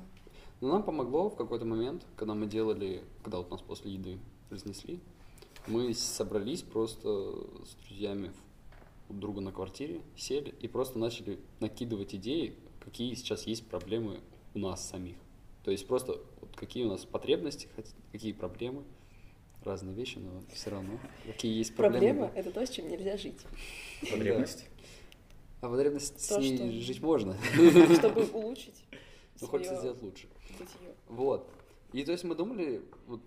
Но 0.62 0.70
нам 0.70 0.84
помогло 0.84 1.30
в 1.30 1.36
какой-то 1.36 1.66
момент, 1.66 2.06
когда 2.16 2.34
мы 2.36 2.48
делали, 2.48 3.04
когда 3.22 3.40
вот 3.40 3.52
нас 3.52 3.62
после 3.62 3.92
еды 3.92 4.18
разнесли, 4.50 5.02
мы 5.68 5.94
собрались 5.94 6.62
просто 6.62 7.10
с 7.66 7.76
друзьями 7.86 8.32
у 9.10 9.14
друга 9.14 9.42
на 9.42 9.52
квартире, 9.52 10.00
сели 10.16 10.56
и 10.62 10.70
просто 10.70 10.98
начали 11.00 11.38
накидывать 11.60 12.16
идеи, 12.16 12.56
какие 12.80 13.14
сейчас 13.16 13.44
есть 13.46 13.68
проблемы 13.68 14.22
у 14.54 14.60
нас 14.60 14.88
самих. 14.88 15.18
То 15.64 15.72
есть 15.72 15.88
просто 15.88 16.22
вот 16.42 16.56
какие 16.56 16.86
у 16.86 16.90
нас 16.90 17.06
потребности, 17.06 17.68
какие 18.12 18.34
проблемы, 18.34 18.84
разные 19.64 19.94
вещи, 19.96 20.18
но 20.18 20.42
все 20.54 20.70
равно 20.70 21.00
какие 21.26 21.58
есть 21.58 21.76
проблемы. 21.76 22.28
Проблема— 22.28 22.32
это 22.36 22.52
то, 22.52 22.66
с 22.66 22.70
чем 22.70 22.90
нельзя 22.90 23.18
жить. 23.18 23.42
Потребность. 24.02 24.66
А 25.62 25.70
потребность 25.70 26.20
с 26.22 26.38
ней 26.38 26.56
что- 26.56 26.72
жить 26.72 27.02
можно, 27.02 27.36
Чтобы 28.00 28.24
улучшить 28.34 28.84
но 29.42 29.48
хочется 29.48 29.78
сделать 29.78 30.02
лучше. 30.02 30.28
бытие. 30.58 30.96
Вот. 31.08 31.50
И 31.94 32.04
то 32.04 32.12
есть 32.12 32.24
мы 32.24 32.36
думали, 32.36 32.82
вот, 33.08 33.22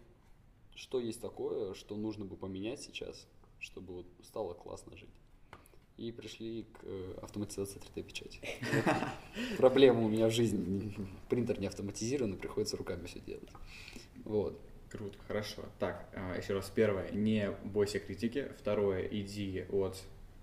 что 0.74 1.00
есть 1.00 1.20
такое, 1.20 1.74
что 1.74 1.96
нужно 1.96 2.24
бы 2.24 2.36
поменять 2.36 2.80
сейчас, 2.82 3.26
чтобы 3.58 3.94
вот 3.94 4.06
стало 4.22 4.54
классно 4.54 4.96
жить. 4.96 5.10
И 6.02 6.10
пришли 6.10 6.64
к 6.64 6.80
э, 6.82 7.14
автоматизации 7.22 7.78
3D-печати. 7.78 8.40
Проблема 9.56 10.00
у 10.04 10.08
меня 10.08 10.26
в 10.26 10.32
жизни. 10.32 10.92
Принтер 11.28 11.60
не 11.60 11.68
автоматизирован, 11.68 12.32
и 12.32 12.36
приходится 12.36 12.76
руками 12.76 13.06
все 13.06 13.20
делать. 13.20 13.48
Вот. 14.24 14.60
Круто, 14.90 15.16
хорошо. 15.28 15.62
Так, 15.78 16.08
а, 16.16 16.36
еще 16.36 16.54
раз, 16.54 16.72
первое, 16.74 17.08
не 17.12 17.52
бойся 17.62 18.00
критики. 18.00 18.50
Второе, 18.58 19.06
иди 19.12 19.64
от 19.70 19.96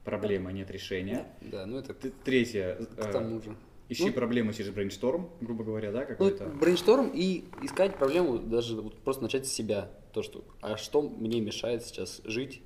проблемы, 0.05 0.53
нет 0.53 0.71
решения. 0.71 1.27
Да, 1.41 1.65
ну 1.65 1.77
это 1.79 1.93
Третье, 1.93 2.75
к 2.95 2.97
э, 2.97 3.11
тому 3.11 3.41
же. 3.41 3.53
ищи 3.89 4.05
Ну- 4.05 4.13
проблемы 4.13 4.53
через 4.53 4.71
brainstorm, 4.71 5.29
грубо 5.41 5.65
говоря, 5.65 5.91
да, 5.91 5.99
Ну, 5.99 6.07
какой-то. 6.07 6.45
brainstorm 6.45 7.11
и 7.13 7.43
искать 7.63 7.97
проблему, 7.97 8.37
даже 8.39 8.77
вот 8.81 8.97
просто 9.01 9.23
начать 9.23 9.45
с 9.45 9.51
себя. 9.51 9.91
То, 10.13 10.23
что, 10.23 10.41
а 10.61 10.77
что 10.77 11.01
мне 11.01 11.41
мешает 11.41 11.83
сейчас 11.83 12.21
жить, 12.23 12.61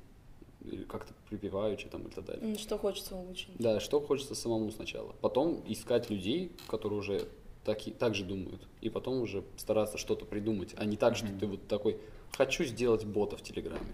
или 0.66 0.84
как-то 0.84 1.14
припеваючи 1.30 1.88
там 1.90 2.04
и 2.08 2.10
так 2.12 2.26
далее. 2.26 2.58
Что 2.58 2.78
хочется 2.78 3.16
улучшить. 3.16 3.50
Да, 3.60 3.80
что 3.80 4.00
хочется 4.00 4.36
самому 4.36 4.72
сначала. 4.72 5.14
Потом 5.22 5.64
искать 5.68 6.10
людей, 6.10 6.52
которые 6.68 7.00
уже 7.00 7.28
так, 7.64 7.86
и, 7.88 7.92
так 7.92 8.16
же 8.16 8.24
думают. 8.26 8.68
И 8.82 8.90
потом 8.90 9.22
уже 9.22 9.44
стараться 9.58 9.98
что-то 9.98 10.26
придумать, 10.26 10.74
а 10.78 10.86
не 10.86 10.98
так, 10.98 11.16
что 11.16 11.28
Мгм. 11.28 11.40
ты 11.40 11.48
вот 11.48 11.68
такой, 11.68 12.00
хочу 12.32 12.64
сделать 12.64 13.06
бота 13.06 13.38
в 13.38 13.42
Телеграме. 13.42 13.94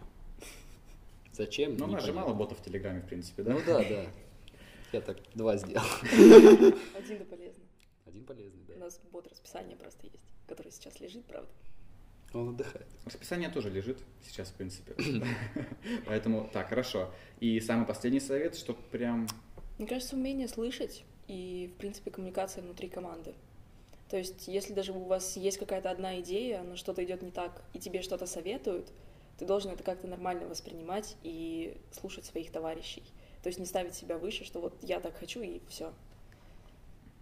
Зачем? 1.34 1.78
Ну, 1.78 1.86
у 1.86 1.88
нас 1.88 2.04
же 2.04 2.12
мало 2.14 2.34
ботов 2.34 2.60
в 2.60 2.64
Телеграме, 2.64 3.02
в 3.02 3.06
принципе, 3.08 3.44
да? 3.44 3.54
Ну 3.54 3.60
да, 3.66 3.80
да. 3.84 4.06
Я 4.92 5.02
так 5.02 5.18
два 5.36 5.56
сделал. 5.58 5.86
Один 6.12 7.20
да 7.20 7.26
полезно. 7.26 7.64
Один 8.06 8.24
полезный, 8.26 8.64
У 8.68 8.74
да. 8.74 8.86
нас 8.86 9.00
бот 9.12 9.28
расписания 9.28 9.76
просто 9.78 10.08
есть, 10.08 10.26
который 10.48 10.72
сейчас 10.72 11.00
лежит, 11.00 11.24
правда. 11.26 11.50
Он 12.34 12.50
отдыхает. 12.50 12.86
Расписание 13.06 13.50
тоже 13.50 13.70
лежит 13.70 13.98
сейчас, 14.24 14.50
в 14.50 14.54
принципе. 14.54 14.94
Поэтому, 16.06 16.50
так, 16.54 16.70
хорошо. 16.70 17.12
И 17.40 17.60
самый 17.60 17.86
последний 17.86 18.20
совет, 18.20 18.56
что 18.56 18.74
прям... 18.74 19.28
Мне 19.78 19.88
кажется, 19.88 20.16
умение 20.16 20.48
слышать 20.48 21.04
и, 21.28 21.72
в 21.74 21.80
принципе, 21.80 22.12
коммуникация 22.12 22.62
внутри 22.64 22.90
команды. 22.90 23.34
То 24.10 24.18
есть, 24.18 24.48
если 24.48 24.74
даже 24.74 24.92
у 24.92 25.06
вас 25.06 25.38
есть 25.38 25.58
какая-то 25.58 25.90
одна 25.92 26.20
идея, 26.20 26.64
но 26.64 26.76
что-то 26.76 27.04
идет 27.04 27.22
не 27.22 27.32
так, 27.32 27.62
и 27.74 27.80
тебе 27.80 28.02
что-то 28.02 28.26
советуют, 28.26 28.92
ты 29.38 29.46
должен 29.46 29.72
это 29.72 29.84
как-то 29.84 30.08
нормально 30.08 30.48
воспринимать 30.48 31.16
и 31.24 31.78
слушать 31.92 32.26
своих 32.26 32.52
товарищей. 32.52 33.04
То 33.42 33.48
есть 33.48 33.60
не 33.60 33.66
ставить 33.66 33.94
себя 33.94 34.18
выше, 34.18 34.44
что 34.44 34.60
вот 34.60 34.76
я 34.82 35.00
так 35.00 35.16
хочу 35.18 35.42
и 35.42 35.62
все. 35.70 35.94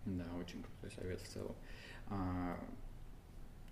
Да, 0.05 0.25
очень 0.39 0.63
крутой 0.63 0.91
совет 0.97 1.21
в 1.21 1.27
целом. 1.27 1.55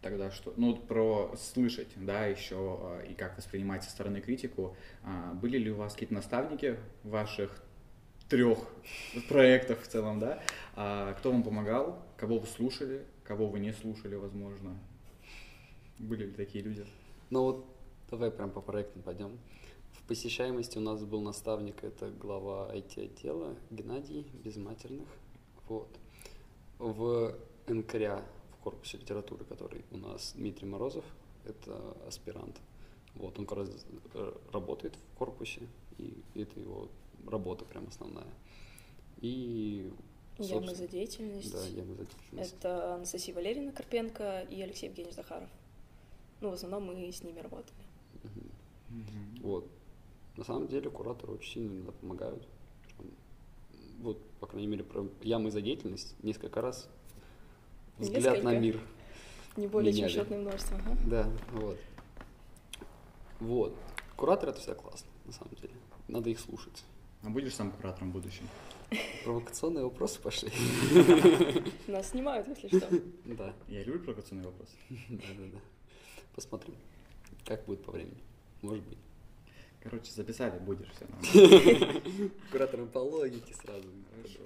А, 0.05 0.09
тогда 0.09 0.31
что? 0.31 0.53
Ну, 0.55 0.75
про 0.75 1.35
слышать, 1.37 1.87
да, 1.95 2.25
еще 2.25 2.55
а, 2.55 3.01
и 3.01 3.13
как 3.13 3.37
воспринимать 3.37 3.83
со 3.83 3.89
стороны 3.89 4.21
критику. 4.21 4.75
А, 5.03 5.33
были 5.33 5.57
ли 5.57 5.71
у 5.71 5.75
вас 5.75 5.93
какие-то 5.93 6.13
наставники 6.13 6.77
ваших 7.03 7.63
трех 8.29 8.59
проектах 9.29 9.81
в 9.81 9.87
целом, 9.87 10.19
да? 10.19 10.41
А, 10.75 11.13
кто 11.13 11.31
вам 11.31 11.43
помогал? 11.43 11.99
Кого 12.17 12.37
вы 12.37 12.47
слушали? 12.47 13.03
Кого 13.23 13.47
вы 13.47 13.59
не 13.59 13.73
слушали, 13.73 14.15
возможно? 14.15 14.77
Были 15.97 16.25
ли 16.25 16.31
такие 16.33 16.63
люди? 16.63 16.85
Ну 17.29 17.43
вот, 17.43 17.65
давай 18.09 18.29
прям 18.29 18.51
по 18.51 18.61
проектам 18.61 19.01
пойдем. 19.01 19.39
В 19.93 20.07
посещаемости 20.07 20.77
у 20.77 20.81
нас 20.81 21.03
был 21.03 21.21
наставник, 21.21 21.83
это 21.83 22.09
глава 22.11 22.69
IT-отдела 22.75 23.55
Геннадий 23.71 24.27
Безматерных. 24.43 25.07
Вот. 25.67 25.89
В 26.77 27.35
НКРЯ, 27.67 28.19
в 28.19 28.34
корпусе 28.65 28.97
литературы, 28.97 29.45
который 29.45 29.85
у 29.91 29.97
нас 29.97 30.33
Дмитрий 30.35 30.67
Морозов, 30.67 31.05
это 31.45 31.95
аспирант. 32.07 32.59
Вот, 33.13 33.37
он 33.37 33.45
как 33.45 33.59
раз 33.59 33.69
э, 34.15 34.33
работает 34.51 34.95
в 34.95 35.17
корпусе, 35.17 35.61
и 35.99 36.23
это 36.33 36.59
его 36.59 36.89
работа 37.27 37.63
прям 37.63 37.87
основная. 37.87 38.33
И, 39.21 39.93
Ямы 40.39 40.73
за 40.73 40.87
деятельность. 40.87 41.51
Да, 41.51 41.63
ямы 41.67 41.95
за 41.95 42.05
деятельность. 42.05 42.55
Это 42.55 42.95
Анастасия 42.95 43.35
Валерьевна 43.35 43.71
Карпенко 43.71 44.41
и 44.49 44.59
Алексей 44.61 44.87
Евгеньевич 44.87 45.15
Захаров. 45.15 45.49
Ну, 46.41 46.49
в 46.49 46.53
основном 46.53 46.85
мы 46.87 47.11
с 47.11 47.23
ними 47.23 47.39
работали. 47.39 47.77
Мгм. 48.89 49.43
Вот. 49.43 49.69
На 50.37 50.43
самом 50.43 50.67
деле 50.67 50.89
кураторы 50.89 51.33
очень 51.33 51.53
сильно 51.53 51.71
иногда 51.71 51.91
помогают. 51.91 52.47
Вот, 53.99 54.21
по 54.39 54.47
крайней 54.47 54.67
мере, 54.67 54.83
про 54.83 55.07
ямы 55.21 55.51
за 55.51 55.61
деятельность 55.61 56.15
несколько 56.23 56.61
раз 56.61 56.89
взгляд 57.97 58.43
на 58.43 58.57
мир. 58.57 58.79
Не 59.55 59.67
более 59.67 59.93
Меняли. 59.93 60.11
чем 60.11 60.19
счетное 60.21 60.39
множество. 60.39 60.77
Ага. 60.77 60.97
Да, 61.05 61.29
вот. 61.53 61.79
Вот. 63.39 63.75
Куратор 64.15 64.49
это 64.49 64.59
всегда 64.59 64.75
классно, 64.75 65.07
на 65.25 65.31
самом 65.33 65.55
деле. 65.55 65.73
Надо 66.07 66.29
их 66.29 66.39
слушать. 66.39 66.83
А 67.23 67.29
будешь 67.29 67.55
сам 67.55 67.71
куратором 67.71 68.11
в 68.11 68.13
будущем? 68.13 68.47
Провокационные 69.23 69.83
вопросы 69.83 70.19
пошли. 70.21 70.51
Нас 71.87 72.09
снимают, 72.09 72.47
если 72.47 72.67
что. 72.67 72.87
Да, 73.25 73.53
Я 73.67 73.83
люблю 73.83 74.01
провокационные 74.01 74.45
вопросы. 74.45 74.73
да, 74.89 75.27
да, 75.37 75.43
да. 75.53 75.59
Посмотрим, 76.35 76.75
как 77.45 77.65
будет 77.65 77.83
по 77.83 77.91
времени. 77.91 78.21
Может 78.61 78.83
быть. 78.85 78.97
Короче, 79.81 80.11
записали, 80.11 80.57
будешь 80.59 80.87
все. 81.21 82.01
Куратором 82.51 82.87
по 82.89 82.99
логике 82.99 83.53
сразу. 83.53 83.87
Хорошо. 84.15 84.39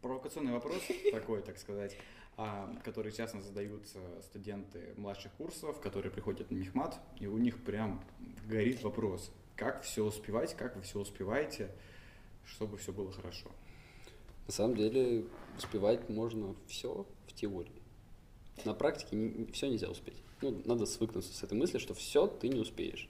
Провокационный 0.00 0.52
вопрос 0.52 0.82
такой, 1.12 1.42
так 1.42 1.58
сказать, 1.58 1.96
а, 2.36 2.74
который 2.84 3.12
часто 3.12 3.40
задают 3.40 3.84
э, 3.94 4.20
студенты 4.22 4.94
младших 4.96 5.32
курсов, 5.34 5.80
которые 5.80 6.10
приходят 6.10 6.50
на 6.50 6.56
Мехмат, 6.56 6.98
и 7.20 7.26
у 7.28 7.38
них 7.38 7.62
прям 7.62 8.04
горит 8.46 8.82
вопрос, 8.82 9.30
как 9.54 9.82
все 9.82 10.04
успевать, 10.04 10.54
как 10.54 10.74
вы 10.74 10.82
все 10.82 10.98
успеваете, 10.98 11.70
чтобы 12.44 12.76
все 12.76 12.92
было 12.92 13.12
хорошо. 13.12 13.50
На 14.46 14.52
самом 14.52 14.76
деле 14.76 15.26
успевать 15.56 16.08
можно 16.08 16.56
все 16.66 17.06
в 17.28 17.32
теории. 17.34 17.82
На 18.64 18.74
практике 18.74 19.46
все 19.52 19.68
нельзя 19.68 19.88
успеть. 19.88 20.16
Ну, 20.42 20.60
надо 20.64 20.86
свыкнуться 20.86 21.32
с 21.32 21.42
этой 21.42 21.56
мыслью, 21.56 21.80
что 21.80 21.94
все 21.94 22.26
ты 22.26 22.48
не 22.48 22.58
успеешь. 22.58 23.08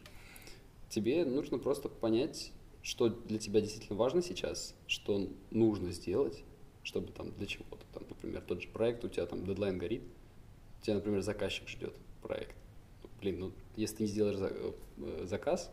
Тебе 0.91 1.25
нужно 1.25 1.59
просто 1.59 1.89
понять, 1.89 2.53
что 2.83 3.09
для 3.09 3.39
тебя 3.39 3.63
действительно 3.63 3.99
важно 3.99 4.23
сейчас, 4.23 4.75
что 4.87 5.29
нужно 5.51 5.91
сделать, 5.93 6.45
чтобы 6.85 7.11
там 7.13 7.33
для 7.33 7.47
чего-то. 7.47 7.85
Там, 7.93 8.05
например, 8.09 8.43
тот 8.47 8.63
же 8.63 8.69
проект, 8.69 9.05
у 9.05 9.09
тебя 9.09 9.27
там 9.27 9.45
дедлайн 9.45 9.79
горит, 9.79 10.03
тебя, 10.83 10.97
например, 10.97 11.23
заказчик 11.23 11.69
ждет 11.69 11.95
проект. 12.23 12.55
Блин, 13.21 13.41
ну 13.41 13.53
если 13.77 13.97
ты 13.97 14.03
не 14.05 14.09
сделаешь 14.09 14.37
э, 14.39 15.27
заказ, 15.27 15.71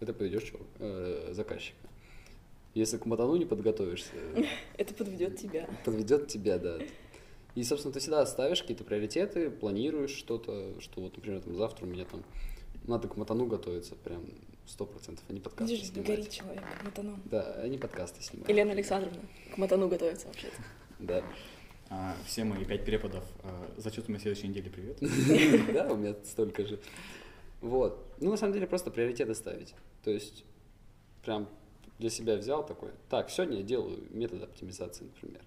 это 0.00 0.12
поведешь 0.12 0.44
чего? 0.44 0.60
Э, 0.78 1.30
заказчика. 1.32 1.88
Если 2.74 2.98
к 2.98 3.06
матану 3.06 3.36
не 3.36 3.44
подготовишься, 3.46 4.10
Это 4.76 4.94
подведет 4.94 5.38
тебя. 5.38 5.68
подведет 5.84 6.28
тебя, 6.28 6.58
да. 6.58 6.78
И, 7.54 7.62
собственно, 7.62 7.94
ты 7.94 8.00
всегда 8.00 8.26
ставишь 8.26 8.62
какие-то 8.62 8.84
приоритеты, 8.84 9.48
планируешь 9.48 10.10
что-то, 10.10 10.78
что 10.80 11.00
вот, 11.00 11.16
например, 11.16 11.40
там, 11.40 11.54
завтра 11.54 11.86
у 11.86 11.88
меня 11.88 12.04
там 12.04 12.24
надо 12.82 13.08
к 13.08 13.16
матану 13.16 13.46
готовиться, 13.46 13.94
прям 13.94 14.24
Сто 14.66 14.86
процентов. 14.86 15.24
Они 15.28 15.40
подкасты 15.40 15.74
Видишь, 15.74 15.88
снимают. 15.88 16.06
горит 16.06 16.30
человек, 16.30 16.64
матану. 16.84 17.18
Да, 17.26 17.54
они 17.62 17.78
подкасты 17.78 18.22
снимают. 18.22 18.48
Елена 18.48 18.72
Александровна 18.72 19.20
к 19.54 19.58
матану 19.58 19.88
готовится 19.88 20.26
вообще-то. 20.26 20.56
Да. 21.00 21.24
А, 21.90 22.16
все 22.24 22.44
мои 22.44 22.64
пять 22.64 22.84
преподов 22.84 23.24
а, 23.42 23.74
зачетом 23.76 24.14
на 24.14 24.20
следующей 24.20 24.48
неделе 24.48 24.70
привет. 24.70 24.98
Да, 25.74 25.92
у 25.92 25.96
меня 25.96 26.14
столько 26.24 26.64
же. 26.64 26.80
Вот. 27.60 28.14
Ну, 28.20 28.30
на 28.30 28.36
самом 28.36 28.54
деле, 28.54 28.66
просто 28.66 28.90
приоритеты 28.90 29.34
ставить. 29.34 29.74
То 30.02 30.10
есть, 30.10 30.44
прям 31.22 31.48
для 31.98 32.10
себя 32.10 32.36
взял 32.36 32.64
такой, 32.64 32.90
так, 33.10 33.30
сегодня 33.30 33.58
я 33.58 33.62
делаю 33.62 34.06
метод 34.10 34.44
оптимизации, 34.44 35.04
например. 35.04 35.42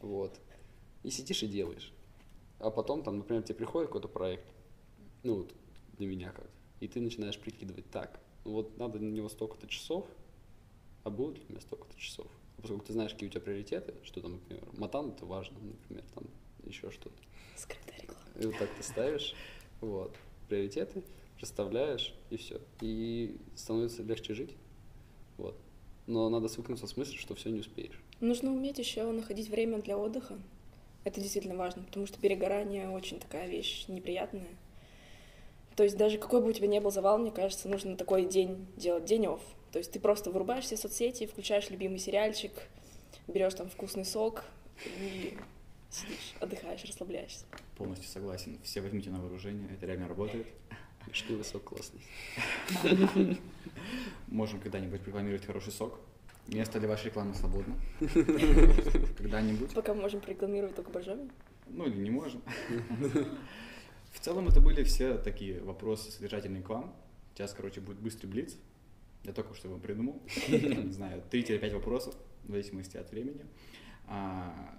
Вот. 0.00 0.38
И 1.02 1.10
сидишь 1.10 1.42
и 1.42 1.48
делаешь. 1.48 1.92
А 2.60 2.70
потом, 2.70 3.02
там, 3.02 3.18
например, 3.18 3.42
тебе 3.42 3.56
приходит 3.56 3.88
какой-то 3.88 4.08
проект, 4.08 4.46
ну, 5.24 5.38
вот, 5.38 5.52
для 5.98 6.06
меня 6.06 6.30
как 6.30 6.46
и 6.82 6.88
ты 6.88 7.00
начинаешь 7.00 7.38
прикидывать, 7.38 7.88
так, 7.92 8.18
вот 8.44 8.76
надо 8.78 8.98
на 8.98 9.10
него 9.10 9.28
столько-то 9.28 9.66
часов, 9.66 10.06
а 11.04 11.10
будет 11.10 11.38
ли 11.38 11.44
у 11.48 11.52
меня 11.52 11.60
столько-то 11.60 11.98
часов? 11.98 12.26
А 12.58 12.62
поскольку 12.62 12.84
ты 12.84 12.92
знаешь, 12.92 13.12
какие 13.12 13.28
у 13.28 13.32
тебя 13.32 13.40
приоритеты, 13.40 13.94
что 14.04 14.20
там, 14.20 14.32
например, 14.32 14.62
матан 14.76 15.10
это 15.10 15.26
важно, 15.26 15.58
например, 15.60 16.04
там 16.14 16.24
еще 16.64 16.90
что-то. 16.90 17.16
Скрытая 17.56 18.00
реклама. 18.00 18.22
И 18.40 18.46
вот 18.46 18.58
так 18.58 18.68
ты 18.76 18.82
ставишь, 18.82 19.34
вот, 19.80 20.14
приоритеты, 20.48 21.02
расставляешь, 21.40 22.14
и 22.30 22.36
все. 22.36 22.60
И 22.80 23.36
становится 23.56 24.02
легче 24.02 24.34
жить, 24.34 24.54
вот. 25.36 25.56
Но 26.06 26.28
надо 26.28 26.48
свыкнуться 26.48 26.86
с 26.86 26.96
мыслью, 26.96 27.18
что 27.18 27.34
все 27.34 27.50
не 27.50 27.60
успеешь. 27.60 28.00
Нужно 28.20 28.52
уметь 28.52 28.78
еще 28.78 29.10
находить 29.10 29.48
время 29.48 29.80
для 29.80 29.96
отдыха. 29.96 30.38
Это 31.04 31.20
действительно 31.20 31.56
важно, 31.56 31.82
потому 31.82 32.06
что 32.06 32.20
перегорание 32.20 32.88
очень 32.88 33.18
такая 33.18 33.48
вещь 33.48 33.86
неприятная. 33.88 34.46
То 35.76 35.84
есть 35.84 35.96
даже 35.96 36.18
какой 36.18 36.40
бы 36.40 36.48
у 36.48 36.52
тебя 36.52 36.66
ни 36.66 36.78
был 36.78 36.90
завал, 36.90 37.18
мне 37.18 37.30
кажется, 37.30 37.68
нужно 37.68 37.96
такой 37.96 38.26
день 38.26 38.66
делать, 38.76 39.04
день 39.04 39.26
офф. 39.26 39.40
То 39.72 39.78
есть 39.78 39.92
ты 39.92 40.00
просто 40.00 40.30
вырубаешь 40.30 40.64
все 40.64 40.76
соцсети, 40.76 41.26
включаешь 41.26 41.70
любимый 41.70 41.98
сериальчик, 41.98 42.52
берешь 43.26 43.54
там 43.54 43.70
вкусный 43.70 44.04
сок 44.04 44.44
и 44.84 45.36
сидишь, 45.90 46.34
отдыхаешь, 46.40 46.84
расслабляешься. 46.84 47.46
Полностью 47.76 48.08
согласен. 48.10 48.58
Все 48.62 48.82
возьмите 48.82 49.10
на 49.10 49.20
вооружение, 49.20 49.68
это 49.72 49.86
реально 49.86 50.08
работает. 50.08 50.46
Вишневый 51.06 51.44
сок 51.44 51.64
классный. 51.64 52.00
Можем 54.28 54.60
когда-нибудь 54.60 55.06
рекламировать 55.06 55.44
хороший 55.44 55.72
сок. 55.72 55.98
Место 56.48 56.78
для 56.78 56.88
вашей 56.88 57.06
рекламы 57.06 57.34
свободно. 57.34 57.74
Когда-нибудь. 59.18 59.74
Пока 59.74 59.94
мы 59.94 60.02
можем 60.02 60.20
рекламировать 60.26 60.74
только 60.74 60.90
боржоми. 60.90 61.30
Ну 61.66 61.86
или 61.86 61.96
не 61.96 62.10
можем. 62.10 62.42
В 64.12 64.20
целом 64.20 64.48
это 64.48 64.60
были 64.60 64.84
все 64.84 65.18
такие 65.18 65.60
вопросы 65.62 66.12
содержательные 66.12 66.62
к 66.62 66.68
вам. 66.68 66.94
Сейчас, 67.34 67.52
короче, 67.52 67.80
будет 67.80 67.98
быстрый 67.98 68.26
блиц. 68.26 68.56
Я 69.24 69.32
только 69.32 69.54
что 69.54 69.68
его 69.68 69.78
придумал. 69.78 70.20
Не 70.48 70.92
знаю, 70.92 71.22
3-5 71.30 71.74
вопросов, 71.74 72.14
в 72.44 72.50
зависимости 72.50 72.96
от 72.96 73.10
времени. 73.10 73.44
А, 74.06 74.78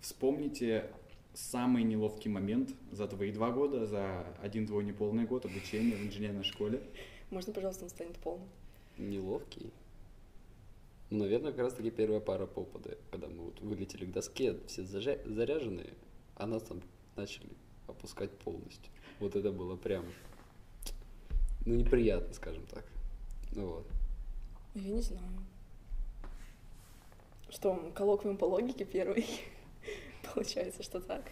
вспомните 0.00 0.90
самый 1.32 1.82
неловкий 1.82 2.30
момент 2.30 2.70
за 2.92 3.08
твои 3.08 3.32
два 3.32 3.50
года, 3.50 3.86
за 3.86 4.26
один 4.40 4.66
твой 4.66 4.84
неполный 4.84 5.24
год 5.24 5.46
обучения 5.46 5.96
в 5.96 6.02
инженерной 6.02 6.44
школе. 6.44 6.82
Можно, 7.30 7.52
пожалуйста, 7.52 7.84
он 7.84 7.90
станет 7.90 8.16
полным? 8.18 8.48
Неловкий. 8.98 9.72
Ну, 11.10 11.18
наверное, 11.20 11.52
как 11.52 11.60
раз 11.60 11.74
таки 11.74 11.90
первая 11.90 12.20
пара 12.20 12.46
по 12.46 12.60
ОПД, 12.60 12.98
когда 13.10 13.28
мы 13.28 13.44
вот 13.44 13.60
вылетели 13.60 14.04
к 14.04 14.12
доске, 14.12 14.56
все 14.66 14.84
заряженные, 14.84 15.94
а 16.36 16.46
нас 16.46 16.62
там 16.62 16.80
начали 17.16 17.48
опускать 17.86 18.30
полностью. 18.38 18.92
Вот 19.20 19.36
это 19.36 19.52
было 19.52 19.76
прям, 19.76 20.04
ну, 21.64 21.74
неприятно, 21.74 22.32
скажем 22.34 22.64
так. 22.66 22.84
Ну 23.52 23.66
вот. 23.68 23.86
Я 24.74 24.90
не 24.90 25.00
знаю. 25.02 25.22
Что, 27.50 27.92
коллоквиум 27.94 28.36
по 28.36 28.44
логике 28.46 28.84
первый? 28.84 29.26
Получается, 30.34 30.82
что 30.82 31.00
так. 31.00 31.24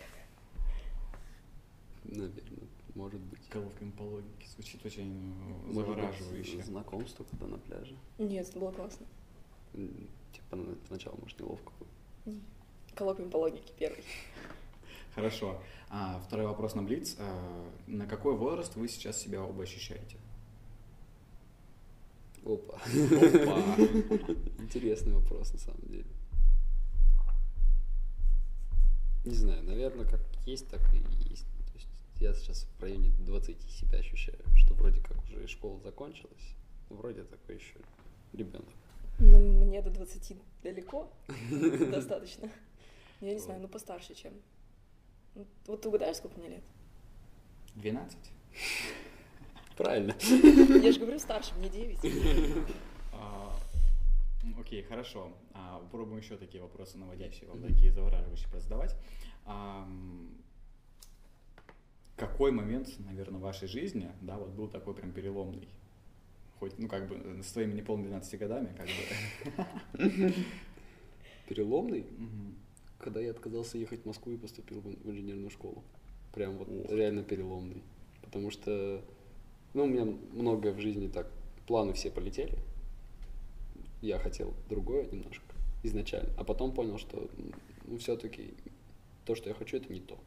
Наверное, 2.05 2.69
может 2.95 3.21
быть. 3.21 3.41
Головками 3.51 3.91
по 3.91 4.03
логике 4.03 4.47
звучит 4.55 4.85
очень 4.85 5.35
Может 5.67 5.75
быть, 5.75 5.87
завораживающе. 5.87 6.63
знакомство 6.63 7.25
когда 7.25 7.47
на 7.47 7.59
пляже. 7.59 7.97
Нет, 8.19 8.49
это 8.49 8.59
было 8.59 8.71
классно. 8.73 9.07
Типа 9.73 10.57
на- 10.57 10.77
сначала, 10.87 11.17
может, 11.21 11.41
неловко 11.41 11.73
было. 11.79 12.35
Коллоквиум 12.95 13.31
по 13.31 13.39
логике 13.39 13.73
первый. 13.79 14.05
Хорошо. 15.15 15.61
А, 15.91 16.21
второй 16.27 16.47
вопрос 16.47 16.75
на 16.75 16.83
Блиц. 16.83 17.17
А, 17.19 17.71
на 17.87 18.07
какой 18.07 18.35
возраст 18.35 18.75
вы 18.77 18.89
сейчас 18.89 19.19
себя 19.21 19.43
оба 19.43 19.65
ощущаете? 19.65 20.17
Опа. 22.45 22.75
Опа. 22.75 22.83
Интересный 24.59 25.13
вопрос, 25.13 25.53
на 25.53 25.59
самом 25.59 25.83
деле. 25.83 26.07
Не 29.25 29.35
знаю, 29.35 29.63
наверное, 29.63 30.05
как 30.05 30.21
есть, 30.47 30.69
так 30.69 30.81
и 30.95 30.97
есть. 31.29 31.47
То 31.67 31.75
есть 31.75 31.89
я 32.21 32.35
сейчас 32.35 32.67
в 32.79 32.83
районе 32.83 33.11
20 33.21 33.61
себя 33.71 33.99
ощущаю, 33.99 34.39
что 34.57 34.75
вроде 34.75 35.01
как 35.01 35.23
уже 35.25 35.45
и 35.45 35.47
школа 35.47 35.79
закончилась, 35.81 36.57
вроде 36.89 37.23
такой 37.23 37.57
еще 37.57 37.77
ребенок. 38.33 38.69
Ну, 39.19 39.39
мне 39.65 39.81
до 39.83 39.91
20 39.91 40.37
далеко, 40.63 41.13
достаточно. 41.93 42.51
Я 43.21 43.35
не 43.35 43.39
знаю, 43.39 43.61
ну 43.61 43.69
постарше, 43.69 44.15
чем. 44.15 44.33
Вот 45.67 45.81
ты 45.81 45.89
угадаешь, 45.89 46.17
сколько 46.17 46.39
мне 46.39 46.49
лет? 46.49 46.65
12? 47.77 48.19
Правильно. 49.77 50.15
Я 50.83 50.93
же 50.93 51.01
говорю 51.01 51.19
старше, 51.19 51.55
мне 51.57 51.69
9. 51.69 51.99
А, 53.13 53.57
м, 54.43 54.61
Окей, 54.61 54.83
хорошо. 54.83 55.33
А, 55.55 55.79
Попробуем 55.81 56.19
еще 56.19 56.37
такие 56.37 56.63
вопросы 56.63 56.99
наводящие, 56.99 57.49
вам 57.49 57.63
такие 57.63 57.93
завораживающие 57.93 58.61
задавать. 58.61 58.95
Какой 62.17 62.53
момент, 62.53 62.89
наверное, 63.01 63.39
в 63.41 63.43
вашей 63.43 63.67
жизни, 63.69 64.11
да, 64.21 64.37
вот 64.37 64.51
был 64.51 64.69
такой 64.69 64.95
прям 64.95 65.13
переломный? 65.13 65.69
Хоть, 66.61 66.79
ну, 66.79 66.87
как 66.87 67.09
бы, 67.09 67.43
с 67.43 67.51
твоими 67.53 67.73
неполными 67.73 68.09
12 68.09 68.39
годами, 68.39 68.77
как 68.77 68.87
бы. 68.87 70.35
Переломный. 71.49 72.07
Когда 73.03 73.21
я 73.21 73.33
отказался 73.33 73.77
ехать 73.77 74.03
в 74.03 74.07
Москву 74.07 74.33
и 74.33 74.37
поступил 74.37 74.81
в 74.81 75.09
инженерную 75.09 75.51
школу. 75.51 75.83
Прям 76.33 76.57
вот 76.57 76.69
Ох. 76.69 76.91
реально 76.91 77.23
переломный. 77.23 77.83
Потому 78.23 78.51
что, 78.51 79.03
ну, 79.75 79.85
у 79.85 79.87
меня 79.87 80.05
многое 80.33 80.73
в 80.73 80.81
жизни 80.81 81.09
так, 81.09 81.31
планы 81.67 81.93
все 81.93 82.11
полетели. 82.11 82.57
Я 84.01 84.19
хотел 84.19 84.55
другое 84.69 85.07
немножко 85.07 85.45
изначально, 85.83 86.33
а 86.39 86.45
потом 86.45 86.73
понял, 86.73 86.99
что, 86.99 87.29
ну, 87.87 87.99
все-таки 87.99 88.55
то, 89.25 89.35
что 89.35 89.49
я 89.49 89.55
хочу, 89.55 89.77
это 89.77 89.93
не 89.93 90.01
то. 90.01 90.19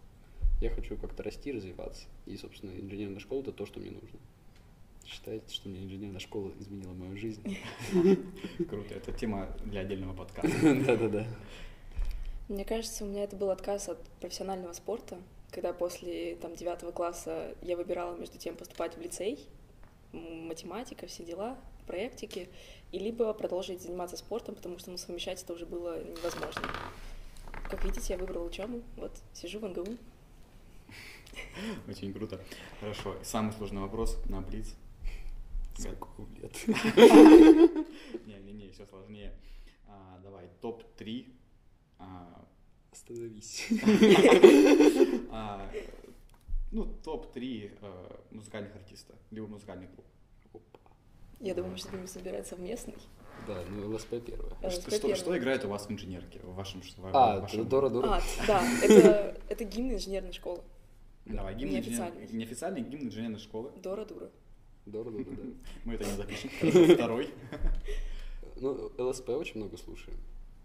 Я 0.62 0.70
хочу 0.70 0.98
как-то 0.98 1.24
расти, 1.24 1.52
развиваться. 1.52 2.08
И, 2.26 2.38
собственно, 2.38 2.72
инженерная 2.72 3.20
школа 3.20 3.42
это 3.42 3.52
то, 3.52 3.66
что 3.66 3.80
мне 3.80 3.92
нужно. 3.92 4.20
Считаете, 5.06 5.54
что 5.54 5.70
мне 5.70 5.84
инженерная 5.84 6.20
школа 6.20 6.52
изменила 6.60 6.94
мою 6.94 7.18
жизнь? 7.18 7.58
Круто, 8.70 8.94
это 8.94 9.12
тема 9.12 9.56
для 9.66 9.82
отдельного 9.82 10.14
подкаста. 10.18 10.76
Да-да-да. 10.86 11.28
Мне 12.48 12.64
кажется, 12.64 13.04
у 13.04 13.08
меня 13.08 13.24
это 13.24 13.36
был 13.36 13.50
отказ 13.50 13.90
от 13.90 14.02
профессионального 14.20 14.74
спорта, 14.74 15.18
когда 15.52 15.74
после 15.74 16.36
там, 16.36 16.56
девятого 16.56 16.92
класса 16.92 17.56
я 17.62 17.76
выбирала 17.76 18.16
между 18.16 18.38
тем 18.38 18.56
поступать 18.56 18.96
в 18.96 19.02
лицей, 19.02 19.40
математика, 20.14 21.08
все 21.08 21.24
дела, 21.24 21.58
проектики, 21.88 22.50
и 22.92 23.00
либо 23.00 23.34
продолжить 23.34 23.82
заниматься 23.82 24.16
спортом, 24.18 24.56
потому 24.56 24.78
что 24.78 24.92
ну, 24.92 24.98
совмещать 24.98 25.42
это 25.42 25.54
уже 25.54 25.66
было 25.66 26.04
невозможно. 26.04 26.62
Как 27.70 27.84
видите, 27.84 28.14
я 28.14 28.20
выбрала 28.20 28.46
учебу, 28.46 28.82
вот, 28.96 29.12
сижу 29.34 29.60
в 29.60 29.68
НГУ. 29.68 29.98
Очень 31.88 32.14
круто. 32.14 32.40
Хорошо. 32.80 33.16
Самый 33.24 33.54
сложный 33.54 33.82
вопрос 33.82 34.18
на 34.30 34.42
Блиц. 34.42 34.76
Сколько 35.78 36.08
лет? 36.42 36.54
Не-не-не, 38.26 38.70
все 38.72 38.86
сложнее. 38.86 39.34
А, 39.88 40.20
Давай, 40.24 40.48
топ-3 40.62 41.26
а, 41.28 41.45
Остановись. 42.92 43.68
а, 45.32 45.70
ну, 46.72 46.86
топ-3 47.04 47.78
э, 47.82 48.16
музыкальных 48.32 48.76
артиста, 48.76 49.14
либо 49.32 49.48
музыкальный 49.48 49.88
клуб. 49.88 50.06
Опа. 50.54 50.80
Я 51.40 51.54
думаю, 51.56 51.78
сейчас 51.78 51.92
будем 51.92 52.08
собирать 52.08 52.48
совместный. 52.48 52.96
Да, 53.48 53.62
ну 53.70 53.94
ЛСП 53.94 54.16
первое. 54.26 54.52
Э, 54.62 54.70
Что, 54.70 54.92
что, 54.92 55.16
что 55.16 55.38
играет 55.38 55.66
у 55.66 55.68
вас 55.68 55.86
в 55.88 55.92
инженерке, 55.92 56.40
в 56.40 56.56
вашем... 56.56 56.82
в 56.82 57.06
А, 57.14 57.42
вашем- 57.42 57.68
Дора 57.68 57.90
Дура. 57.90 58.08
А, 58.16 58.22
да, 58.48 58.64
это, 58.84 59.38
это 59.50 59.64
гимн 59.66 59.92
инженерной 59.94 60.32
школы. 60.32 60.62
Давай, 61.26 61.54
гимн 61.56 61.72
Неофициальный. 61.74 62.24
инженер- 62.26 62.36
неофициальный 62.36 62.82
гимн 62.82 63.04
инженерной 63.08 63.40
школы. 63.40 63.72
Дора 63.84 64.06
Дура. 64.06 64.30
Дора 64.86 65.10
Дура, 65.12 65.26
да. 65.26 65.44
Мы 65.84 65.96
это 65.96 66.06
не 66.06 66.12
запишем. 66.16 66.50
Второй. 66.96 67.30
Ну, 68.56 68.92
ЛСП 68.98 69.30
очень 69.30 69.60
много 69.60 69.76
слушаем. 69.78 70.18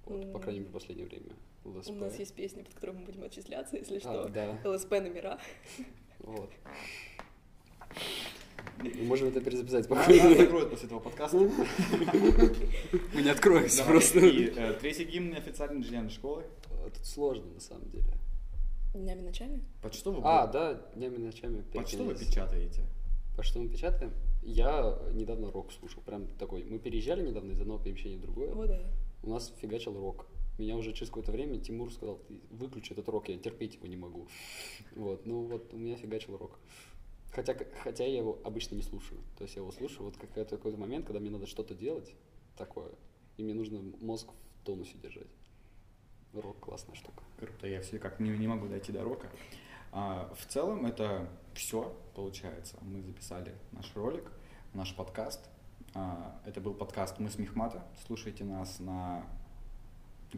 Вот, 0.06 0.32
по 0.32 0.38
крайней 0.38 0.60
мере, 0.60 0.70
в 0.70 0.72
последнее 0.72 1.06
время. 1.06 1.30
ЛСП. 1.64 1.90
У 1.90 1.94
нас 1.94 2.18
есть 2.18 2.34
песня, 2.34 2.64
под 2.64 2.74
которой 2.74 2.92
мы 2.92 3.04
будем 3.04 3.22
отчисляться, 3.22 3.76
если 3.76 3.98
А, 3.98 4.00
что. 4.00 4.28
да. 4.28 4.58
ЛСП 4.64 4.90
номера. 4.92 5.38
Вот. 6.20 6.50
Мы 8.82 9.02
можем 9.04 9.28
это 9.28 9.40
перезаписать. 9.40 9.84
Спокойно. 9.84 10.34
закроют 10.36 10.70
после 10.70 10.86
этого 10.86 11.00
подкаста. 11.00 11.36
Мы 13.14 13.22
не 13.22 13.28
откроемся 13.28 13.84
просто. 13.84 14.20
И 14.20 14.46
э, 14.56 14.72
третий 14.80 15.04
гимн 15.04 15.34
официальной 15.34 15.78
инженерной 15.80 16.10
школы. 16.10 16.44
Тут 16.94 17.04
сложно, 17.04 17.44
на 17.52 17.60
самом 17.60 17.90
деле. 17.90 18.06
Днями 18.94 19.20
ночами? 19.20 19.60
Под 19.82 19.94
что 19.94 20.12
вы, 20.12 20.22
А, 20.24 20.46
да, 20.46 20.74
днями 20.94 21.16
и 21.16 21.18
ночами. 21.18 21.62
под 21.72 21.88
что 21.88 22.04
вы 22.04 22.14
печатаете? 22.14 22.82
По 23.36 23.42
что 23.42 23.58
мы 23.60 23.68
печатаем? 23.68 24.12
Я 24.42 24.98
недавно 25.12 25.50
рок 25.50 25.72
слушал. 25.72 26.02
Прям 26.02 26.26
такой. 26.38 26.64
Мы 26.64 26.78
переезжали 26.78 27.22
недавно 27.26 27.52
из 27.52 27.60
одного 27.60 27.78
помещения 27.80 28.16
в 28.16 28.22
другое. 28.22 28.52
О, 28.54 28.66
да. 28.66 28.80
У 29.22 29.30
нас 29.30 29.52
фигачил 29.60 29.98
рок. 29.98 30.26
Меня 30.58 30.76
уже 30.76 30.92
через 30.92 31.08
какое-то 31.08 31.32
время 31.32 31.58
Тимур 31.58 31.92
сказал, 31.92 32.20
выключи 32.50 32.92
этот 32.92 33.08
рок, 33.08 33.28
я 33.28 33.38
терпеть 33.38 33.76
его 33.76 33.86
не 33.86 33.96
могу. 33.96 34.28
Вот, 34.94 35.24
ну 35.24 35.44
вот 35.44 35.72
у 35.72 35.78
меня 35.78 35.96
фигачил 35.96 36.36
рок. 36.36 36.58
Хотя, 37.32 37.56
хотя 37.82 38.04
я 38.04 38.18
его 38.18 38.38
обычно 38.44 38.74
не 38.74 38.82
слушаю. 38.82 39.20
То 39.38 39.44
есть 39.44 39.56
я 39.56 39.62
его 39.62 39.72
слушаю 39.72 40.04
вот 40.04 40.16
какой-то 40.16 40.56
какой 40.56 40.76
момент, 40.76 41.06
когда 41.06 41.20
мне 41.20 41.30
надо 41.30 41.46
что-то 41.46 41.74
делать 41.74 42.14
такое, 42.56 42.90
и 43.36 43.42
мне 43.42 43.54
нужно 43.54 43.80
мозг 44.00 44.28
в 44.28 44.64
тонусе 44.64 44.98
держать. 44.98 45.30
Рок 46.32 46.60
классная 46.60 46.94
штука. 46.94 47.22
Круто, 47.38 47.66
я 47.66 47.80
все 47.80 47.98
как 47.98 48.20
не, 48.20 48.30
не 48.30 48.46
могу 48.46 48.68
дойти 48.68 48.92
до 48.92 49.02
рока. 49.02 49.30
А, 49.92 50.32
в 50.34 50.46
целом 50.46 50.86
это 50.86 51.28
все, 51.54 51.96
получается. 52.14 52.76
Мы 52.82 53.02
записали 53.02 53.54
наш 53.72 53.94
ролик, 53.96 54.30
наш 54.74 54.94
подкаст. 54.94 55.48
А, 55.92 56.40
это 56.46 56.60
был 56.60 56.72
подкаст 56.72 57.18
«Мы 57.18 57.30
с 57.30 57.38
Мехмата». 57.38 57.82
Слушайте 58.06 58.44
нас 58.44 58.78
на... 58.78 59.24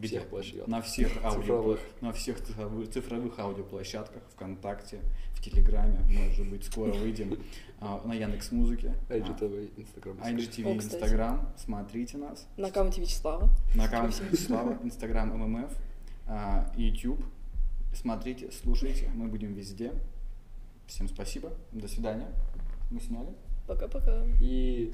Всех 0.01 0.27
площадках. 0.27 0.67
На 0.67 0.81
всех, 0.81 1.11
аудио, 1.23 1.41
Цифровых. 1.41 1.79
на 2.01 2.13
всех 2.13 2.43
цифровых, 2.43 3.37
аудиоплощадках, 3.37 4.23
ВКонтакте, 4.31 5.01
в 5.35 5.41
Телеграме, 5.43 5.99
может 6.09 6.49
быть, 6.49 6.63
скоро 6.63 6.91
выйдем, 6.93 7.37
а, 7.79 8.01
на 8.03 8.13
Яндекс 8.13 8.51
Музыке, 8.51 8.95
IGTV, 9.09 9.69
Инстаграм. 9.77 10.17
IGTV. 10.17 10.73
Инстаграм, 10.73 11.53
смотрите 11.55 12.17
нас. 12.17 12.47
На 12.57 12.69
аккаунте 12.69 13.01
Вячеслава. 13.01 13.49
На 13.75 13.83
аккаунте 13.83 14.23
Вячеслава, 14.23 14.79
Инстаграм 14.81 15.29
ММФ, 15.29 15.71
а, 16.25 16.73
YouTube. 16.75 17.23
Смотрите, 17.93 18.49
слушайте, 18.51 19.11
мы 19.13 19.27
будем 19.27 19.53
везде. 19.53 19.93
Всем 20.87 21.07
спасибо, 21.07 21.53
до 21.71 21.87
свидания. 21.87 22.31
Мы 22.89 22.99
сняли. 22.99 23.29
Пока-пока. 23.67 24.25
И 24.41 24.91